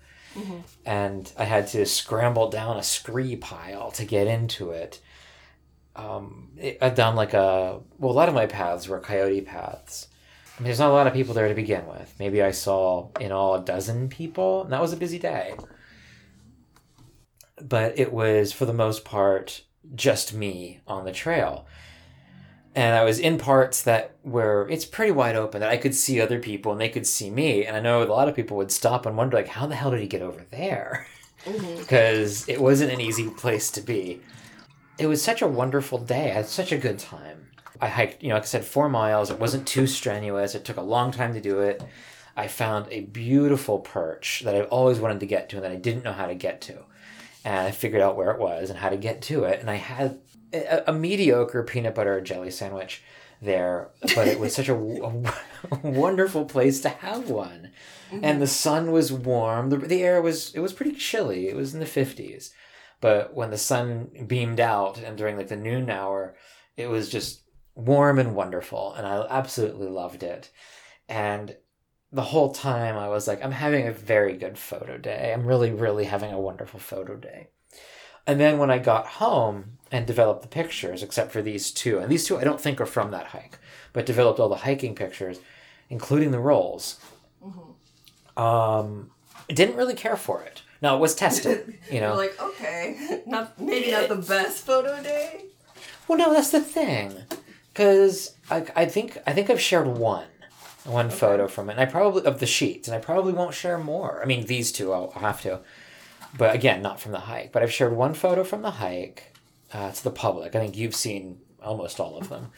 [0.87, 5.01] and I had to scramble down a scree pile to get into it.
[5.95, 10.09] Um, it, I've done like a well, a lot of my paths were coyote paths.
[10.57, 12.15] I mean, there's not a lot of people there to begin with.
[12.19, 15.55] Maybe I saw in all a dozen people, and that was a busy day.
[17.61, 19.63] But it was, for the most part,
[19.95, 21.67] just me on the trail.
[22.75, 26.21] and I was in parts that were it's pretty wide open that I could see
[26.21, 27.67] other people and they could see me.
[27.67, 29.91] And I know a lot of people would stop and wonder, like, how the hell
[29.91, 31.07] did he get over there?
[31.45, 31.81] Mm-hmm.
[31.81, 34.23] Because it wasn't an easy place to be.
[34.99, 36.31] It was such a wonderful day.
[36.31, 37.49] I had such a good time.
[37.81, 39.31] I hiked, you know, like I said, four miles.
[39.31, 40.55] It wasn't too strenuous.
[40.55, 41.83] It took a long time to do it.
[42.37, 45.77] I found a beautiful perch that I've always wanted to get to and that I
[45.77, 46.85] didn't know how to get to.
[47.45, 49.61] And I figured out where it was and how to get to it.
[49.61, 50.21] And I had
[50.53, 53.03] a, a mediocre peanut butter jelly sandwich
[53.41, 55.33] there, but it was such a,
[55.83, 57.71] wonderful place to have one.
[58.23, 59.71] And the sun was warm.
[59.71, 61.49] The, the air was, it was pretty chilly.
[61.49, 62.51] It was in the 50s.
[63.01, 66.37] But when the sun beamed out and during like the noon hour,
[66.77, 67.43] it was just
[67.75, 68.95] warm and wonderful.
[68.95, 70.51] And I absolutely loved it.
[71.09, 71.57] And
[72.13, 75.33] the whole time I was like, I'm having a very good photo day.
[75.33, 77.49] I'm really, really having a wonderful photo day.
[78.27, 82.11] And then when I got home and developed the pictures, except for these two, and
[82.11, 83.59] these two I don't think are from that hike,
[83.93, 85.41] but developed all the hiking pictures,
[85.89, 87.01] including the rolls,
[88.37, 89.11] um,
[89.49, 90.63] didn't really care for it.
[90.81, 92.09] Now it was tested, you know.
[92.09, 95.47] You're like, okay, not maybe not the best photo day.
[96.07, 97.15] Well, no, that's the thing,
[97.73, 100.27] because I, I think I think I've shared one,
[100.85, 103.79] one photo from it, and I probably of the sheets, and I probably won't share
[103.79, 104.21] more.
[104.23, 105.61] I mean, these two I'll, I'll have to,
[106.37, 107.53] but again, not from the hike.
[107.53, 109.35] But I've shared one photo from the hike
[109.73, 110.55] uh, to the public.
[110.55, 112.51] I think you've seen almost all of them,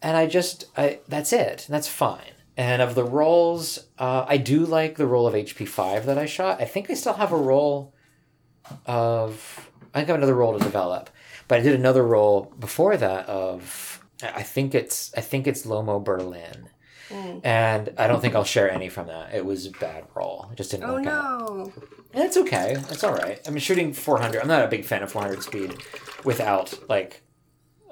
[0.00, 1.66] and I just I that's it.
[1.68, 2.32] That's fine.
[2.56, 6.26] And of the rolls, uh, I do like the roll of HP five that I
[6.26, 6.60] shot.
[6.60, 7.94] I think I still have a roll
[8.86, 11.10] of I think I have another roll to develop,
[11.48, 16.02] but I did another roll before that of I think it's I think it's Lomo
[16.02, 16.68] Berlin,
[17.44, 19.34] and I don't think I'll share any from that.
[19.34, 20.48] It was a bad roll.
[20.52, 21.40] It just didn't Oh work out.
[21.40, 21.72] no.
[22.14, 22.76] And it's okay.
[22.90, 23.40] It's all right.
[23.46, 24.40] I mean, shooting 400.
[24.42, 25.74] I'm not a big fan of 400 speed
[26.24, 27.22] without like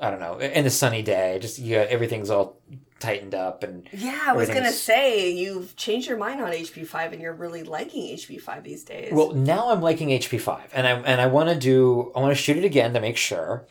[0.00, 1.38] I don't know in a sunny day.
[1.40, 2.58] Just you got, everything's all
[3.00, 7.12] tightened up and Yeah, I was gonna say you've changed your mind on HP five,
[7.14, 9.12] and you're really liking HP five these days.
[9.12, 12.30] Well, now I'm liking HP five, and I and I want to do I want
[12.36, 13.66] to shoot it again to make sure,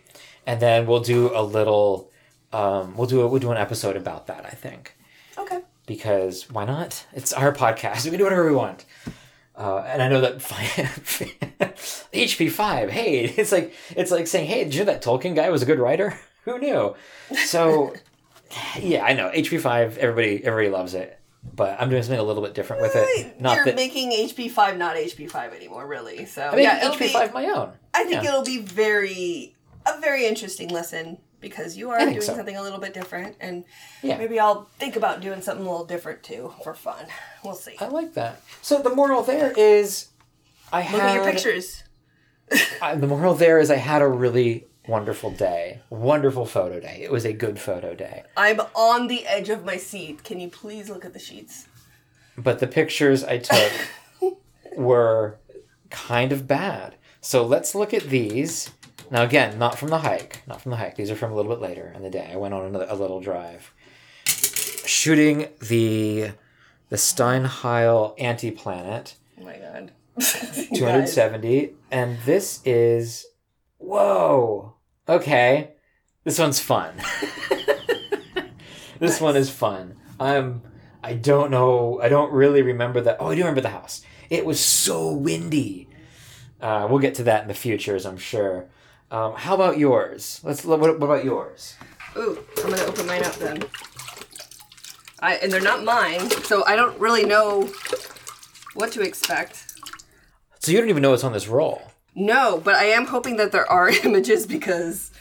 [0.47, 2.12] and then we'll do a little,
[2.53, 4.45] um, we'll do a, we'll do an episode about that.
[4.45, 4.95] I think.
[5.89, 7.06] Because why not?
[7.13, 8.06] It's our podcast.
[8.06, 8.86] We can do whatever we want.
[9.58, 10.38] Uh, and I know that
[12.13, 12.91] HP five.
[12.91, 15.65] Hey, it's like it's like saying, hey, did you know that Tolkien guy was a
[15.65, 16.17] good writer?
[16.45, 16.95] Who knew?
[17.45, 17.93] So,
[18.80, 19.97] yeah, I know HP five.
[19.97, 21.19] Everybody everybody loves it,
[21.56, 23.41] but I'm doing something a little bit different with it.
[23.41, 26.25] Not you're that making HP five not HP five anymore, really.
[26.28, 27.73] So I mean yeah, HP five my own.
[27.93, 28.30] I think yeah.
[28.30, 32.36] it'll be very a very interesting lesson because you are doing so.
[32.36, 33.63] something a little bit different, and
[34.02, 34.17] Yeah.
[34.17, 37.06] maybe I'll think about doing something a little different too for fun.
[37.43, 37.75] We'll see.
[37.80, 38.41] I like that.
[38.62, 40.08] So the moral there is,
[40.71, 41.84] I Look had at your pictures.
[42.82, 47.02] I- the moral there is I had a really wonderful day, wonderful photo day.
[47.04, 48.23] It was a good photo day.
[48.36, 50.23] I'm on the edge of my seat.
[50.23, 51.67] Can you please look at the sheets?
[52.38, 53.71] But the pictures I took
[54.75, 55.38] were
[55.89, 56.95] kind of bad.
[57.21, 58.71] So let's look at these.
[59.12, 60.95] Now again, not from the hike, not from the hike.
[60.95, 62.30] These are from a little bit later in the day.
[62.32, 63.74] I went on another, a little drive,
[64.26, 66.32] shooting the
[66.89, 69.15] the Steinheil Antiplanet.
[69.39, 69.91] Oh my god.
[70.19, 73.26] 270 and this is
[73.78, 74.74] whoa
[75.08, 75.72] okay
[76.26, 76.93] this one's fun
[79.00, 80.62] this one is fun i'm
[81.02, 84.45] i don't know i don't really remember that oh i do remember the house it
[84.45, 85.88] was so windy
[86.60, 88.67] uh, we'll get to that in the futures i'm sure
[89.12, 91.76] um, how about yours let's what, what about yours
[92.17, 93.63] Ooh, I'm gonna open mine up then.
[95.19, 97.69] I and they're not mine, so I don't really know
[98.74, 99.65] what to expect.
[100.60, 101.82] so you don't even know what's on this roll
[102.15, 105.12] No, but I am hoping that there are images because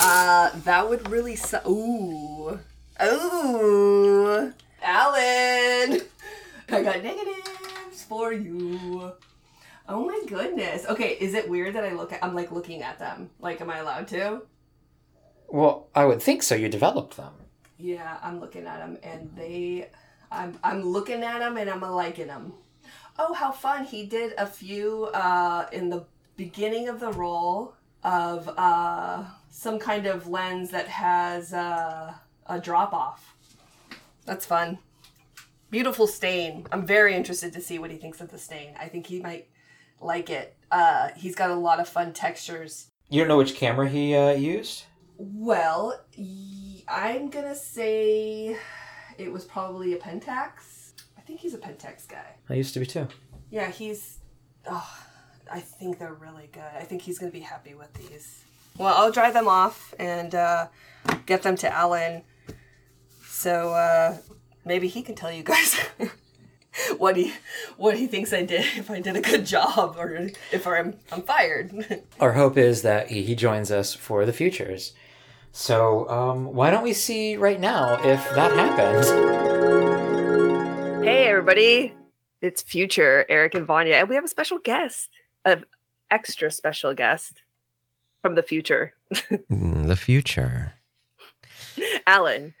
[0.00, 2.58] uh that would really su- ooh.
[3.02, 4.52] Ooh.
[4.82, 6.00] Alan.
[6.70, 9.12] I got negatives for you.
[9.92, 10.86] Oh my goodness.
[10.86, 13.30] Okay, is it weird that I look at I'm like looking at them?
[13.38, 14.42] Like am I allowed to?
[15.52, 17.34] well i would think so you developed them
[17.78, 19.88] Yeah, I'm looking at them, and they,
[20.30, 22.52] I'm, I'm looking at them, and I'm liking them.
[23.18, 23.84] Oh, how fun!
[23.84, 26.04] He did a few uh, in the
[26.36, 27.74] beginning of the roll
[28.04, 32.14] of uh, some kind of lens that has uh,
[32.46, 33.34] a drop off.
[34.24, 34.78] That's fun.
[35.70, 36.66] Beautiful stain.
[36.72, 38.74] I'm very interested to see what he thinks of the stain.
[38.78, 39.48] I think he might
[40.02, 40.56] like it.
[40.70, 42.88] Uh, he's got a lot of fun textures.
[43.08, 44.84] you don't know which camera he uh, used
[45.18, 48.56] Well, y- I'm gonna say
[49.18, 50.92] it was probably a Pentax.
[51.18, 52.36] I think he's a Pentax guy.
[52.48, 53.06] i used to be too
[53.50, 54.18] Yeah, he's.
[54.68, 54.98] Oh,
[55.52, 56.62] I think they're really good.
[56.78, 58.42] I think he's gonna be happy with these.
[58.78, 60.68] Well, I'll dry them off and uh,
[61.26, 62.22] get them to Alan.
[63.26, 64.16] So uh,
[64.64, 65.78] maybe he can tell you guys
[66.98, 67.32] what he
[67.76, 71.22] what he thinks I did, if I did a good job, or if I'm I'm
[71.22, 72.02] fired.
[72.20, 74.92] Our hope is that he, he joins us for the futures.
[75.54, 79.06] So, um, why don't we see right now if that happens?
[81.04, 81.94] hey, everybody!
[82.40, 85.10] It's future Eric and Vanya, and we have a special guest,
[85.44, 85.64] an
[86.10, 87.42] extra special guest
[88.22, 88.94] from the future,
[89.50, 90.74] Mm, The future.
[92.06, 92.54] Alan,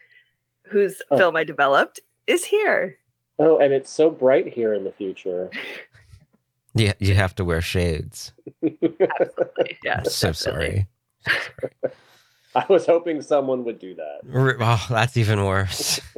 [0.64, 1.16] whose Oh.
[1.18, 2.98] film I developed, is here.
[3.42, 5.50] Oh, and it's so bright here in the future.
[6.74, 8.32] Yeah, you have to wear shades.
[8.62, 10.14] Absolutely, yes.
[10.14, 10.86] so definitely.
[11.26, 11.92] sorry.
[12.54, 14.20] I was hoping someone would do that.
[14.32, 16.00] R- Oh, that's even worse.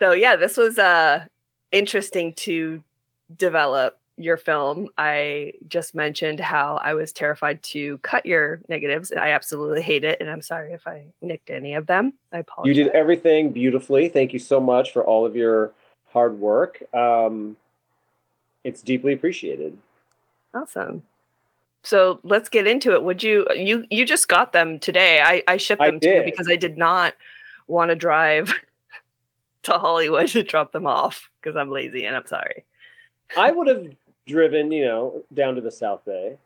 [0.00, 1.24] So yeah, this was uh
[1.72, 2.84] interesting to
[3.36, 4.88] develop your film.
[4.98, 9.12] I just mentioned how I was terrified to cut your negatives.
[9.12, 12.14] I absolutely hate it, and I'm sorry if I nicked any of them.
[12.32, 12.76] I apologize.
[12.76, 14.08] you did everything beautifully.
[14.08, 15.72] Thank you so much for all of your
[16.12, 16.82] hard work.
[16.94, 17.56] Um,
[18.64, 19.78] it's deeply appreciated.
[20.52, 21.02] awesome.
[21.84, 23.02] So let's get into it.
[23.02, 25.20] Would you you you just got them today?
[25.22, 27.14] I I shipped I them to you because I did not
[27.68, 28.52] want to drive
[29.62, 32.64] to Hollywood to drop them off because I'm lazy and I'm sorry.
[33.36, 33.86] I would have
[34.28, 36.36] driven, you know, down to the South Bay.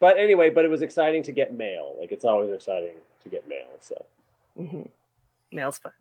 [0.00, 1.94] But anyway, but it was exciting to get mail.
[2.00, 3.66] Like it's always exciting to get mail.
[3.80, 4.04] So
[4.56, 4.82] hmm
[5.52, 5.92] Mail's fun.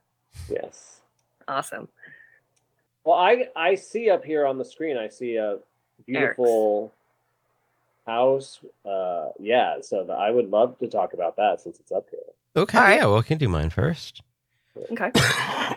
[0.50, 1.02] yes.
[1.48, 1.90] Awesome.
[3.04, 4.98] Well, I I see up here on the screen.
[4.98, 5.58] I see a
[6.06, 6.94] beautiful
[8.06, 8.60] house.
[8.86, 9.78] Uh, yeah.
[9.82, 12.20] So the, I would love to talk about that since it's up here.
[12.56, 12.96] Okay, All right.
[13.00, 14.22] yeah, well, we can do mine first.
[14.92, 15.12] Okay.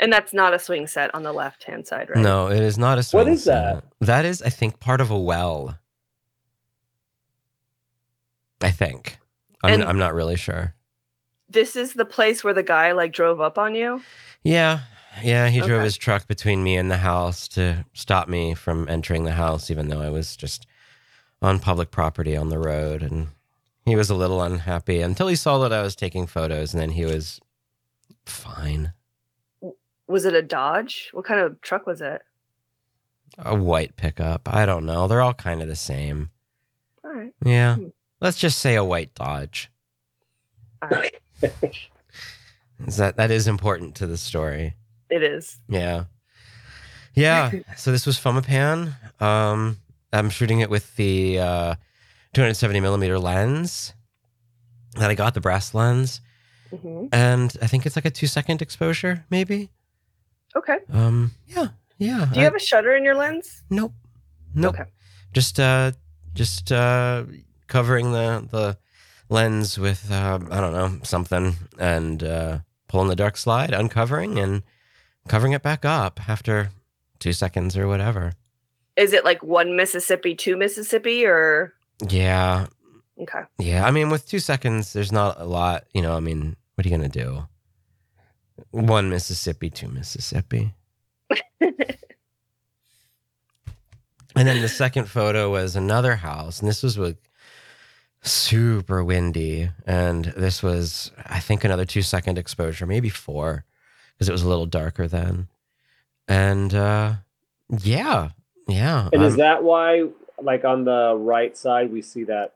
[0.00, 2.18] and that's not a swing set on the left hand side, right?
[2.18, 3.26] No, it is not a swing set.
[3.26, 3.84] What is that?
[4.00, 5.78] That is, I think, part of a well.
[8.60, 9.18] I think.
[9.62, 10.74] I'm, And- I'm not really sure.
[11.48, 14.02] This is the place where the guy like drove up on you.
[14.42, 14.80] Yeah,
[15.22, 19.24] yeah, he drove his truck between me and the house to stop me from entering
[19.24, 20.66] the house, even though I was just
[21.40, 23.02] on public property on the road.
[23.02, 23.28] And
[23.84, 26.90] he was a little unhappy until he saw that I was taking photos, and then
[26.90, 27.40] he was
[28.24, 28.92] fine.
[30.16, 31.10] Was it a Dodge?
[31.12, 32.22] What kind of truck was it?
[33.36, 34.48] A white pickup.
[34.50, 35.06] I don't know.
[35.06, 36.30] They're all kind of the same.
[37.04, 37.34] All right.
[37.44, 37.74] Yeah.
[37.76, 37.88] Hmm.
[38.18, 39.70] Let's just say a white Dodge.
[40.80, 41.14] All right.
[42.86, 44.72] Is that that is important to the story.
[45.10, 45.60] It is.
[45.68, 46.04] Yeah.
[47.14, 47.50] Yeah.
[47.76, 48.94] so this was Fomapan.
[49.20, 49.76] Um,
[50.14, 51.74] I'm shooting it with the uh,
[52.32, 53.92] 270 millimeter lens
[54.94, 56.22] that I got, the brass lens.
[56.70, 59.68] hmm And I think it's like a two second exposure, maybe.
[60.56, 60.78] Okay.
[60.92, 61.68] Um, yeah.
[61.98, 62.26] Yeah.
[62.32, 63.62] Do you I- have a shutter in your lens?
[63.70, 63.92] Nope.
[64.54, 64.74] Nope.
[64.74, 64.90] Okay.
[65.32, 65.92] Just uh
[66.34, 67.24] just uh
[67.66, 68.78] covering the the
[69.28, 74.62] lens with uh, I don't know, something and uh pulling the dark slide, uncovering and
[75.28, 76.70] covering it back up after
[77.18, 78.32] 2 seconds or whatever.
[78.96, 81.74] Is it like one Mississippi, two Mississippi, or
[82.08, 82.66] Yeah.
[83.20, 83.42] okay?
[83.58, 86.86] Yeah, I mean with 2 seconds there's not a lot, you know, I mean, what
[86.86, 87.46] are you going to do?
[88.70, 90.74] One Mississippi, two Mississippi.
[94.36, 97.16] And then the second photo was another house, and this was with
[98.20, 99.70] super windy.
[99.86, 103.64] And this was, I think, another two second exposure, maybe four,
[104.12, 105.48] because it was a little darker then.
[106.28, 107.14] And uh,
[107.70, 108.28] yeah,
[108.68, 109.08] yeah.
[109.10, 110.04] And is um, that why,
[110.38, 112.52] like on the right side, we see that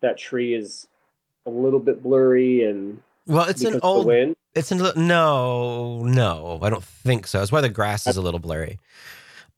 [0.00, 0.88] that tree is
[1.44, 4.36] a little bit blurry and well, it's an of the old.
[4.58, 7.40] It's an no, no, I don't think so.
[7.40, 8.78] It's why the grass is a little blurry.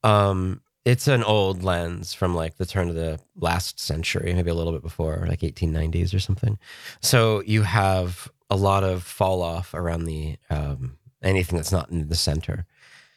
[0.04, 4.54] Um, it's an old lens from like the turn of the last century, maybe a
[4.54, 6.58] little bit before, like 1890s or something.
[7.00, 12.08] So you have a lot of fall off around the um, anything that's not in
[12.08, 12.66] the center.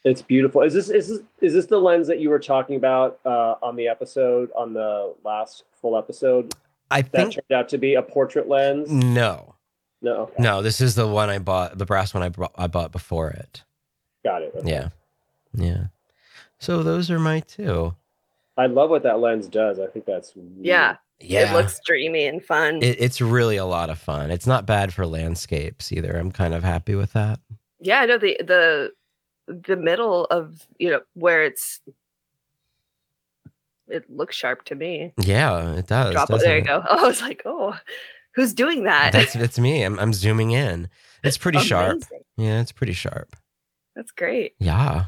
[0.04, 0.62] It's beautiful.
[0.62, 3.76] Is this is this is this the lens that you were talking about uh, on
[3.76, 6.54] the episode on the last full episode?
[6.92, 8.92] I That think turned out to be a portrait lens.
[8.92, 9.56] no,
[10.04, 10.62] No, no.
[10.62, 13.64] This is the one I bought, the brass one I bought, I bought before it.
[14.24, 14.52] got it.
[14.56, 14.70] okay.
[14.70, 14.90] Yeah,
[15.56, 15.86] yeah.
[16.60, 17.96] So those are my two.
[18.58, 19.80] I love what that lens does.
[19.80, 22.84] I think that's Yeah, Yeah, it looks dreamy and fun.
[22.84, 24.30] It, it's really a lot of fun.
[24.30, 26.16] It's not bad for landscapes either.
[26.18, 27.40] I'm kind of happy with that.
[27.80, 28.92] yeah, I know the the
[29.48, 31.82] the middle of you know where it's
[33.88, 35.14] it looks sharp to me.
[35.18, 36.14] Yeah, it does.
[36.14, 36.66] Drop There you it?
[36.68, 36.84] go.
[36.90, 37.76] I was like, oh,
[38.36, 39.12] who's doing that?
[39.14, 39.84] That's that's me.
[39.84, 40.90] I'm I'm zooming in.
[41.24, 42.04] It's pretty sharp.
[42.38, 43.36] Yeah, it's pretty sharp.
[43.96, 44.54] That's great.
[44.60, 45.06] Yeah.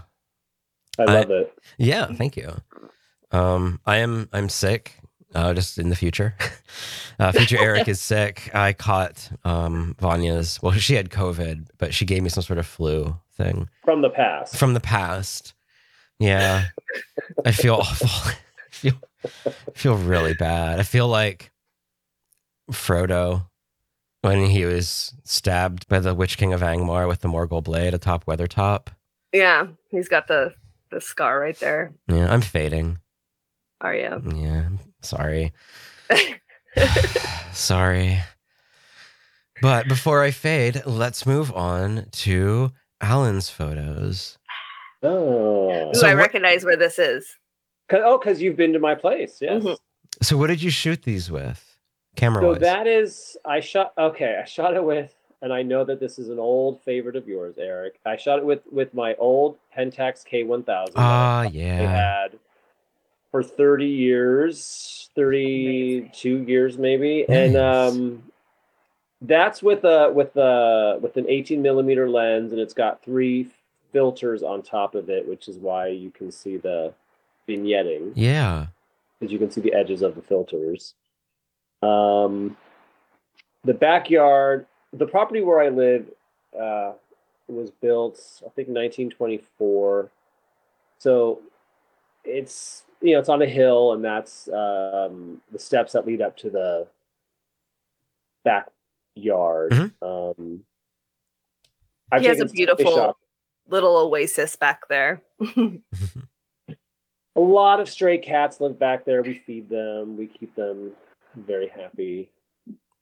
[0.98, 1.54] I I- love it.
[1.78, 2.54] Yeah, thank you.
[3.32, 5.00] Um, I am I'm sick.
[5.34, 6.36] Uh, just in the future.
[7.18, 8.54] Uh, future Eric is sick.
[8.54, 10.60] I caught um Vanya's.
[10.62, 14.10] Well, she had COVID, but she gave me some sort of flu thing From the
[14.10, 14.58] past.
[14.58, 15.54] from the past.
[16.20, 16.66] Yeah,
[17.46, 18.10] I feel awful.
[18.34, 18.36] I
[18.70, 18.94] feel
[19.46, 20.82] I feel really bad.
[20.82, 21.52] I feel like
[22.72, 23.48] Frodo
[24.22, 28.26] when he was stabbed by the Witch King of Angmar with the Morgul blade atop
[28.26, 28.88] Weathertop.
[29.32, 30.54] Yeah, he's got the
[30.92, 31.94] the scar right there.
[32.08, 33.00] Yeah, I'm fading.
[33.82, 34.22] Are you?
[34.36, 34.70] Yeah,
[35.02, 35.52] sorry.
[37.54, 38.20] sorry.
[39.62, 44.38] But before I fade, let's move on to Alan's photos.
[45.04, 45.90] Oh.
[45.90, 47.28] Ooh, So I what- recognize where this is.
[47.90, 49.38] 'Cause- oh, because you've been to my place.
[49.42, 49.62] Yes.
[49.64, 49.78] Mhm.
[50.22, 51.65] So, what did you shoot these with?
[52.16, 52.60] Camera So wise.
[52.62, 53.94] that is, I shot.
[53.98, 57.28] Okay, I shot it with, and I know that this is an old favorite of
[57.28, 58.00] yours, Eric.
[58.06, 60.66] I shot it with with my old Pentax K1000.
[60.66, 61.96] that Ah, I yeah.
[62.28, 62.40] had
[63.32, 68.24] for 30 years, 32 years maybe, and um,
[69.22, 73.48] that's with a with a with an 18 millimeter lens, and it's got three
[73.92, 76.94] filters on top of it, which is why you can see the
[77.48, 78.68] vignetting Yeah.
[79.20, 80.96] because you can see the edges of the filters.
[81.82, 82.58] Um,
[83.64, 86.06] the backyard, the property where I live,
[86.60, 86.94] uh,
[87.48, 90.10] was built, I think, 1924.
[90.98, 91.42] So
[92.24, 96.36] it's you know it's on a hill, and that's um, the steps that lead up
[96.38, 96.88] to the
[98.44, 99.74] backyard.
[100.02, 100.64] Um,
[102.12, 103.18] I've He has a beautiful-
[103.68, 105.24] Little oasis back there.
[107.36, 109.22] A lot of stray cats live back there.
[109.24, 110.16] We feed them.
[110.16, 110.92] We keep them
[111.36, 112.30] very happy.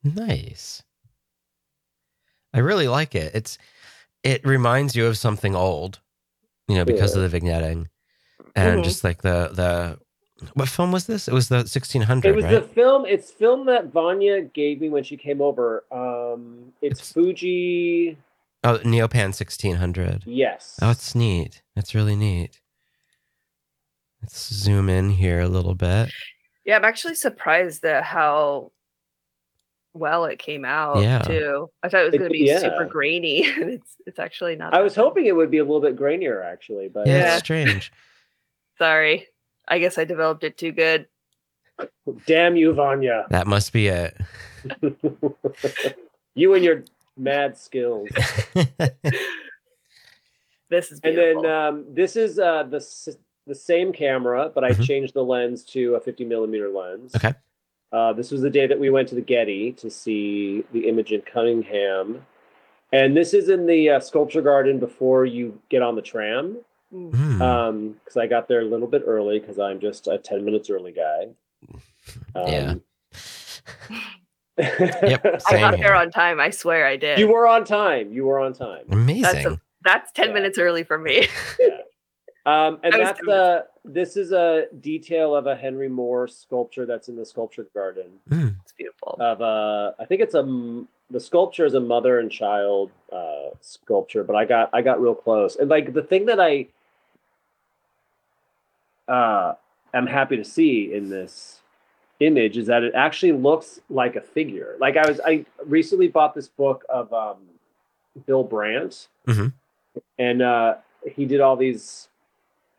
[0.04, 0.84] Nice.
[2.54, 3.34] I really like it.
[3.34, 3.58] It's
[4.24, 6.00] it reminds you of something old,
[6.68, 7.88] you know, because of the vignetting.
[8.56, 8.84] And Mhm.
[8.84, 10.00] just like the the
[10.56, 11.28] what film was this?
[11.28, 12.52] It was the 1600, It was right?
[12.56, 13.06] the film.
[13.06, 15.86] It's film that Vanya gave me when she came over.
[15.92, 18.18] Um, it's, It's- Fuji.
[18.66, 20.24] oh, Neopan 1600.
[20.26, 20.78] Yes.
[20.82, 21.62] Oh, it's neat.
[21.76, 22.60] That's really neat.
[24.22, 26.12] Let's zoom in here a little bit.
[26.66, 28.72] Yeah, I'm actually surprised at how
[29.94, 31.20] well it came out Yeah.
[31.20, 31.70] too.
[31.84, 34.74] I thought it was going to be super grainy, and it's it's actually not.
[34.74, 35.02] I was bad.
[35.02, 37.38] hoping it would be a little bit grainier, actually, but Yeah, Yeah.
[37.38, 37.92] strange.
[38.80, 39.28] Sorry,
[39.68, 41.08] I guess I developed it too good.
[42.26, 43.26] damn you, Vanya!
[43.30, 44.16] that must be it.
[46.36, 46.84] you and your
[47.18, 48.10] mad skills.
[50.70, 53.10] This is And then um, this is uh, the s-
[53.48, 54.86] the same camera, but I Mhm.
[54.86, 57.16] changed the lens to a 50 millimeter lens.
[57.16, 57.34] Okay.
[57.92, 61.22] Uh, this was the day that we went to the Getty to see the Imogen
[61.22, 62.26] Cunningham,
[62.92, 66.58] and this is in the uh, sculpture garden before you get on the tram.
[66.94, 67.14] Mm.
[67.16, 67.42] Hmm.
[67.42, 70.70] Um, because I got there a little bit early because I'm just a 10 minutes
[70.70, 71.30] early guy.
[72.36, 72.74] Um, Yeah.
[74.58, 75.26] Yep.
[75.26, 75.88] I Same got here.
[75.88, 76.40] there on time.
[76.40, 77.18] I swear I did.
[77.18, 78.12] you were on time.
[78.12, 78.86] You were on time.
[78.92, 79.60] Amazing.
[79.84, 80.34] That's ten Yeah.
[80.34, 81.28] minutes early for me.
[81.60, 81.80] Yeah.
[82.46, 86.28] Um, and I was that's doing the this is a detail of a Henry Moore
[86.28, 88.08] sculpture that's in the sculpture garden.
[88.30, 88.56] Mm.
[88.62, 89.16] it's beautiful.
[89.20, 94.24] Of uh, I think it's a the sculpture is a mother and child uh, sculpture,
[94.24, 95.56] but I got I got real close.
[95.56, 96.68] And like the thing that I
[99.08, 99.54] uh,
[99.94, 101.60] am happy to see in this
[102.20, 104.76] image is that it actually looks like a figure.
[104.80, 107.38] Like I was I recently bought this book of um,
[108.26, 109.54] Bill Brandt, Mhm.
[110.20, 110.76] and uh,
[111.16, 112.10] he did all these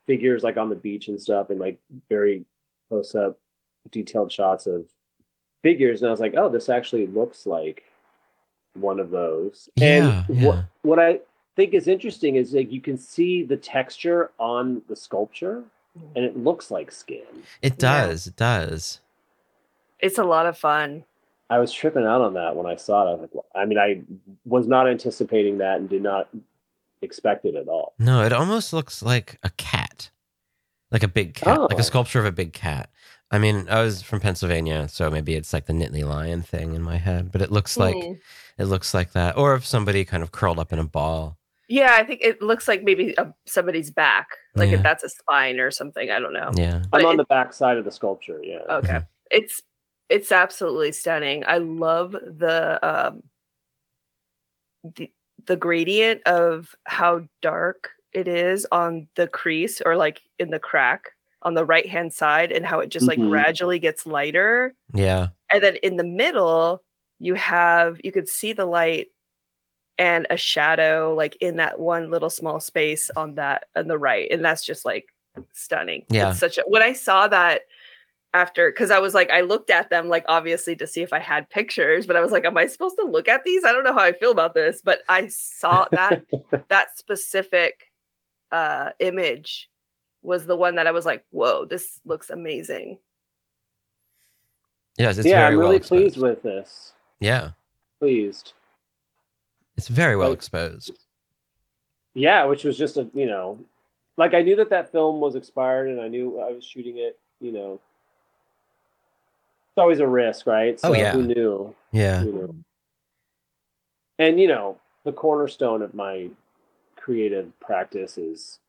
[0.06, 1.78] figures like on the beach and stuff, and like
[2.08, 2.44] very
[2.88, 3.38] close up,
[3.90, 4.84] detailed shots of
[5.62, 6.02] figures.
[6.02, 7.84] And I was like, oh, this actually looks like
[8.74, 9.68] one of those.
[9.76, 10.46] Yeah, and yeah.
[10.46, 11.20] what what I
[11.56, 15.64] think is interesting is like you can see the texture on the sculpture,
[15.98, 16.16] mm-hmm.
[16.16, 17.22] and it looks like skin.
[17.62, 18.06] It Yeah.
[18.06, 18.26] does.
[18.26, 19.00] It does.
[20.00, 21.04] It's a lot of fun.
[21.50, 23.10] I was tripping out on that when I saw it.
[23.10, 24.02] I was like, I mean, I
[24.44, 26.28] was not anticipating that and did not
[27.02, 27.92] expect it at all.
[27.98, 29.83] No, it almost looks like a cat,
[30.94, 31.78] like a big cat, like Oh.
[31.78, 32.88] a sculpture of a big cat.
[33.30, 36.82] I mean, I was from Pennsylvania, so maybe it's like the Nittany Lion thing in
[36.82, 38.20] my head, but it looks like Mm.
[38.58, 41.36] it looks like that, or if somebody kind of curled up in a ball.
[41.68, 44.76] Yeah, I think it looks like maybe a, somebody's back, like Yeah.
[44.76, 46.10] if that's a spine or something.
[46.10, 46.50] I don't know.
[46.54, 48.40] Yeah, But I'm on it- the back side of the sculpture.
[48.44, 48.60] Yeah.
[48.70, 49.00] Okay,
[49.32, 49.60] it's
[50.08, 51.42] it's absolutely stunning.
[51.46, 53.22] I love the um
[54.96, 55.10] the
[55.46, 61.10] the gradient of how dark it is on the crease or like in the crack
[61.42, 63.28] on the right hand side and how it just like Mhm.
[63.28, 66.82] gradually gets lighter yeah, and then in the middle
[67.18, 69.08] you have you could see the light
[69.98, 74.30] and a shadow like in that one little small space on that on the right
[74.30, 75.06] and that's just like
[75.52, 76.04] stunning.
[76.08, 76.30] Yeah.
[76.30, 77.62] It's such a when I saw that
[78.32, 81.20] after because I was like I looked at them like obviously to see if I
[81.20, 83.64] had pictures, but I was like, am I supposed to look at these?
[83.64, 86.24] I don't know how I feel about this, but I saw that
[86.68, 87.92] that specific
[88.54, 89.68] uh image
[90.22, 92.98] was the one that I was like, whoa, this looks amazing.
[94.96, 96.92] Yes, it's yeah, very I'm really well pleased with this.
[97.20, 97.50] Yeah,
[97.98, 98.52] Pleased.
[99.76, 100.92] it's very well Like- exposed.
[102.14, 103.58] Yeah, which was just a you know,
[104.16, 107.18] like I knew that that film was expired, and I knew I was shooting it.
[107.40, 107.72] You know,
[109.68, 110.78] it's always a risk, right?
[110.84, 111.12] Oh, yeah.
[111.12, 111.74] Who knew?
[111.90, 112.64] Yeah, Who knew?
[114.20, 116.28] And you know, the cornerstone of my
[117.04, 118.60] creative practice is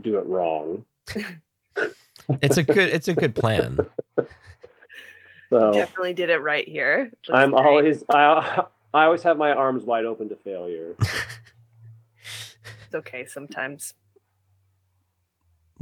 [0.00, 0.82] do it wrong.
[2.40, 3.78] it's a good it's a good plan.
[5.48, 7.12] So Definitely did it right here.
[7.28, 7.64] Looks I'm great.
[7.64, 10.96] always I I always have my arms wide open to failure.
[10.98, 13.94] it's okay sometimes.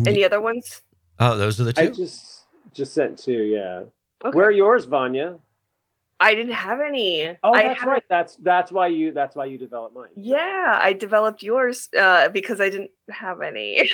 [0.07, 0.83] Any other ones?
[1.19, 1.81] Oh, those are the two.
[1.81, 1.95] I two.
[1.95, 3.85] just just sent two, yeah.
[4.23, 4.37] Okay.
[4.37, 5.39] Where are yours, Vanya?
[6.25, 7.37] I didn't have any.
[7.43, 8.05] Oh, I that's had- right.
[8.09, 10.09] That's that's why you that's why you developed mine.
[10.17, 13.91] Yeah, I developed yours uh, because I didn't have any.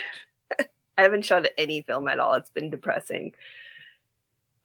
[0.99, 2.35] I haven't shot any film at all.
[2.35, 3.33] It's been depressing.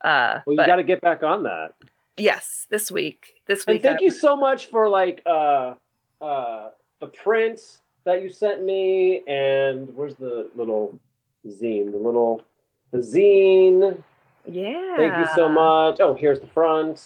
[0.04, 1.74] Uh, Well, you got to get back on that.
[2.18, 3.34] yes, this week.
[3.48, 3.78] This week.
[3.78, 5.74] And thank I- you so much for like uh
[6.22, 7.60] uh the print
[8.04, 11.00] that you sent me and where's the little
[11.48, 11.92] zine?
[11.92, 12.44] The little
[12.92, 14.04] the zine.
[14.46, 14.96] Yeah.
[14.98, 16.00] Thank you so much.
[16.00, 17.02] Oh, here's the front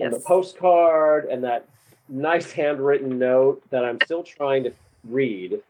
[0.00, 1.66] and the postcard and that
[2.08, 4.72] nice handwritten note that I'm still trying to
[5.04, 5.60] read.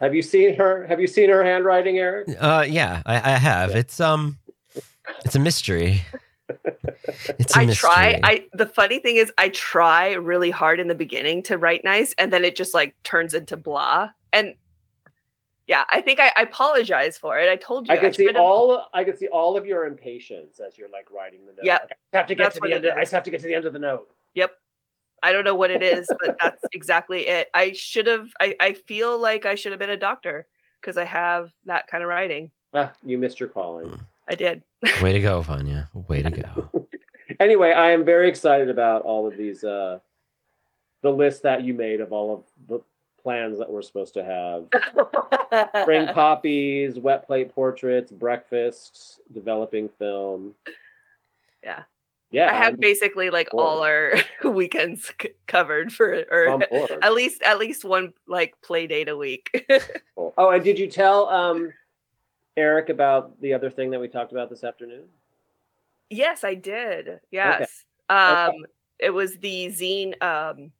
[0.00, 0.86] Have you seen her?
[0.86, 2.28] Have you seen her handwriting, Eric?
[2.38, 3.74] Uh, yeah, I, I have.
[3.74, 4.38] It's um,
[5.24, 6.02] it's a mystery.
[7.38, 7.90] It's a I mystery.
[7.90, 8.20] try.
[8.22, 12.14] I the funny thing is I try really hard in the beginning to write nice
[12.16, 14.08] and then it just like turns into blah.
[14.32, 14.54] And
[15.68, 17.48] yeah, I think I, I apologize for it.
[17.48, 18.86] I told you I can see should've- all.
[18.94, 21.64] I can see all of your impatience as you're like writing the note.
[21.64, 21.80] Yep.
[21.82, 22.84] Like, I have to get That's to the end.
[22.86, 24.08] Of, I just have to get to the end of the note.
[24.34, 24.52] Yep.
[25.22, 27.48] I don't know what it is, but that's exactly it.
[27.52, 30.46] I should have I, I feel like I should have been a doctor
[30.80, 32.50] because I have that kind of writing.
[32.72, 33.98] Ah, you missed your calling.
[34.28, 34.62] I did.
[35.02, 35.88] Way to go, Vanya.
[35.92, 36.70] Way to go.
[37.40, 39.62] Anyway, I am very excited about all of these.
[39.62, 39.98] uh
[41.02, 42.80] The list that you made of all of the
[43.22, 44.66] plans that we're supposed to have:
[45.82, 50.54] spring poppies, wet plate portraits, breakfast, developing film.
[51.62, 51.82] Yeah.
[52.30, 53.64] Yeah, I have I'm basically like bored.
[53.64, 54.12] all our
[54.44, 56.62] weekends c- covered for or
[57.02, 59.50] at least at least one like play date a week.
[60.16, 61.72] Oh, and did you tell um
[62.56, 65.04] Eric about the other thing that we talked about this afternoon?
[66.10, 67.20] yes, I did.
[67.30, 67.84] Yes.
[68.10, 68.52] Um
[68.98, 70.70] it was the zine um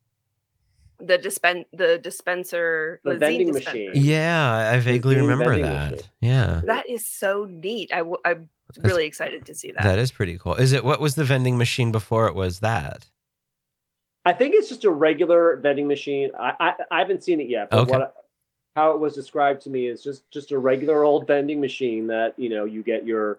[1.01, 3.79] the dispen the dispenser The zine vending dispenser.
[3.91, 3.91] machine.
[3.95, 5.91] Yeah, I vaguely Green remember that.
[5.93, 6.09] machine.
[6.21, 7.93] Yeah, That is so neat.
[7.93, 9.83] I w- I'm That's- really excited to see that.
[9.85, 10.55] that is pretty cool.
[10.55, 13.07] Is it what was the vending machine before it was that?
[14.25, 16.31] I think it's just a regular vending machine.
[16.39, 17.93] I I, I haven't seen it yet, but Okay.
[17.93, 18.15] what
[18.77, 22.35] how it was described to me is just just a regular old vending machine that
[22.39, 23.39] you know you get your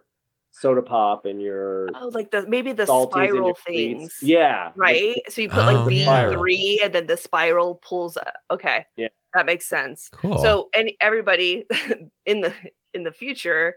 [0.51, 4.13] soda pop and your Oh, like the maybe the spiral things.
[4.17, 4.23] treats.
[4.23, 5.21] Yeah, Right.
[5.29, 6.31] So you put Oh, like B yeah.
[6.31, 8.17] three and then the spiral pulls.
[8.17, 8.85] uh, Okay.
[8.97, 9.09] Yeah.
[9.33, 10.09] That makes sense.
[10.11, 10.39] Cool.
[10.39, 11.65] So any everybody
[12.25, 12.53] in the
[12.93, 13.75] in the future,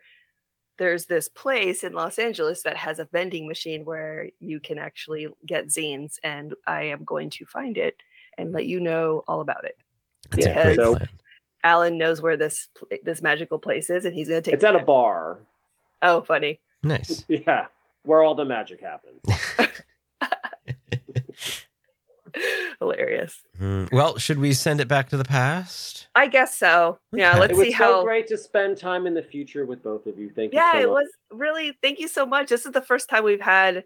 [0.78, 5.28] there's this place in Los Angeles that has a vending machine where you can actually
[5.46, 7.96] get zines, and I am going to find it
[8.38, 9.76] and let you know all about it.
[10.30, 11.08] That's yeah, a great so- plan.
[11.64, 12.68] Alan knows where this
[13.04, 14.54] this magical place is, and he's going to take.
[14.54, 15.38] It's at a bar.
[16.02, 16.10] There.
[16.10, 16.60] Oh, funny.
[16.82, 17.24] Nice.
[17.28, 17.66] Yeah,
[18.04, 19.20] where all the magic happens.
[22.80, 23.42] Hilarious.
[23.58, 23.84] Hmm.
[23.92, 26.08] Well, should we send it back to the past?
[26.14, 26.98] I guess so.
[27.12, 27.32] Yeah.
[27.32, 27.40] Okay.
[27.40, 28.04] Let's it was see so how.
[28.04, 30.30] great to spend time in the future with both of you.
[30.34, 30.58] Thank you.
[30.58, 30.92] yeah so it much.
[30.94, 33.84] was really thank you so much this is the first time we've had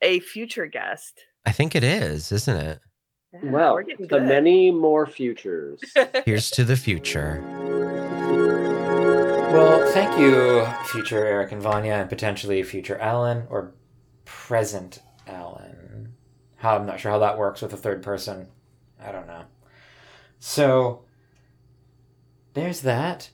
[0.00, 2.78] a future guest I think it is, isn't it?
[3.32, 5.80] Yeah, Well, the many more futures.
[6.24, 7.42] Here's to the future.
[9.52, 13.74] Well, thank you, future Eric and Vanya, and potentially future Alan or
[14.24, 16.14] present Alan.
[16.56, 18.48] How I'm not sure how that works with a third person.
[18.98, 19.44] I don't know.
[20.38, 21.04] So
[22.54, 23.28] there's that.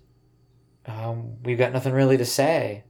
[0.87, 2.83] Um, we've got nothing really to say.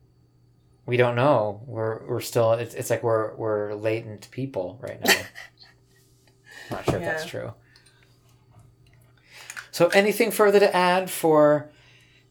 [0.87, 1.63] We don't know.
[1.67, 2.55] We're we're still.
[2.55, 5.13] It's, it's like we're we're latent people right now.
[6.71, 7.53] not sure if that's true.
[9.71, 11.71] So, anything further to add for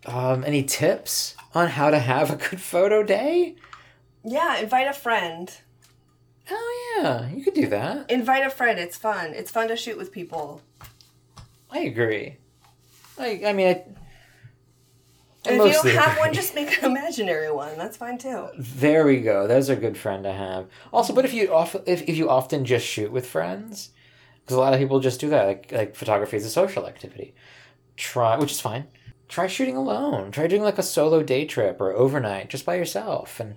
[0.08, 3.56] um, any tips on how to have a good photo day?
[4.24, 5.58] yeah invite a friend
[6.50, 8.10] Oh yeah, you could do that.
[8.10, 10.62] invite a friend it's fun it's fun to shoot with people
[11.70, 12.38] I agree.
[13.20, 13.84] I I mean, I,
[15.46, 16.20] And if you don't have agree.
[16.20, 17.78] one, just make an imaginary one.
[17.78, 18.48] That's fine too.
[18.58, 19.48] There we go.
[19.48, 20.68] That's a good friend to have.
[20.94, 23.90] Also, but if you often if, if you often just shoot with friends,
[24.42, 25.46] because a lot of people just do that.
[25.46, 27.34] Like like photography is a social activity.
[27.98, 28.88] Try, which is fine.
[29.28, 30.32] Try shooting alone.
[30.32, 33.56] Try doing like a solo day trip or overnight just by yourself, and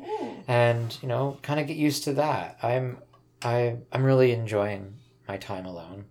[0.48, 2.58] and you know kind of get used to that.
[2.62, 2.98] I'm
[3.42, 4.94] I I'm really enjoying
[5.28, 6.06] my time alone.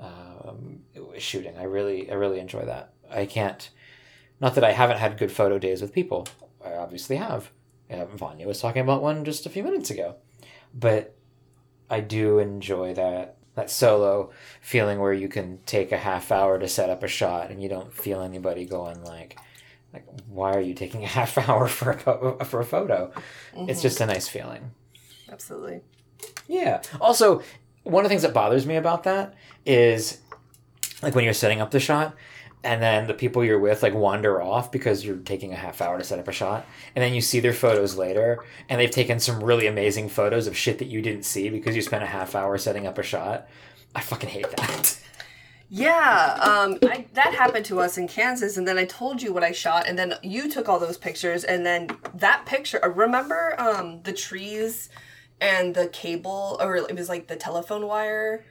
[0.00, 0.80] Um,
[1.18, 2.92] shooting, I really I really enjoy that.
[3.10, 3.70] I can't.
[4.40, 6.26] Not that I haven't had good photo days with people.
[6.64, 7.50] I obviously have.
[7.88, 10.16] Uh, Vanya was talking about one just a few minutes ago,
[10.74, 11.14] but
[11.90, 14.30] I do enjoy that that solo
[14.60, 17.68] feeling where you can take a half hour to set up a shot and you
[17.68, 19.38] don't feel anybody going like
[19.92, 23.12] like why are you taking a half hour for a pho- for a photo?
[23.54, 23.80] It's mm-hmm.
[23.80, 24.72] just a nice feeling.
[25.30, 25.80] Absolutely.
[26.46, 26.82] Yeah.
[27.00, 27.42] Also,
[27.82, 29.34] one of the things that bothers me about that
[29.66, 30.18] is
[31.02, 32.14] like when you're setting up the shot
[32.64, 35.98] and then the people you're with like wander off because you're taking a half hour
[35.98, 38.38] to set up a shot and then you see their photos later
[38.68, 41.82] and they've taken some really amazing photos of shit that you didn't see because you
[41.82, 43.48] spent a half hour setting up a shot.
[43.94, 44.98] I fucking hate that.
[45.74, 49.42] Yeah, um, I, that happened to us in Kansas, and then I told you what
[49.42, 52.78] I shot, and then you took all those pictures, and then that picture.
[52.84, 54.90] uh, Remember um, the trees
[55.40, 58.44] and the cable, or it was like the telephone wire.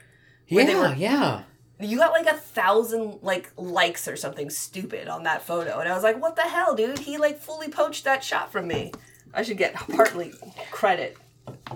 [0.48, 1.44] Yeah, were- yeah.
[1.82, 5.94] You got like a thousand like likes or something stupid on that photo, and I
[5.94, 7.00] was like, "What the hell, dude?
[7.00, 8.92] He like fully poached that shot from me."
[9.34, 10.34] I should get partly
[10.72, 11.18] credit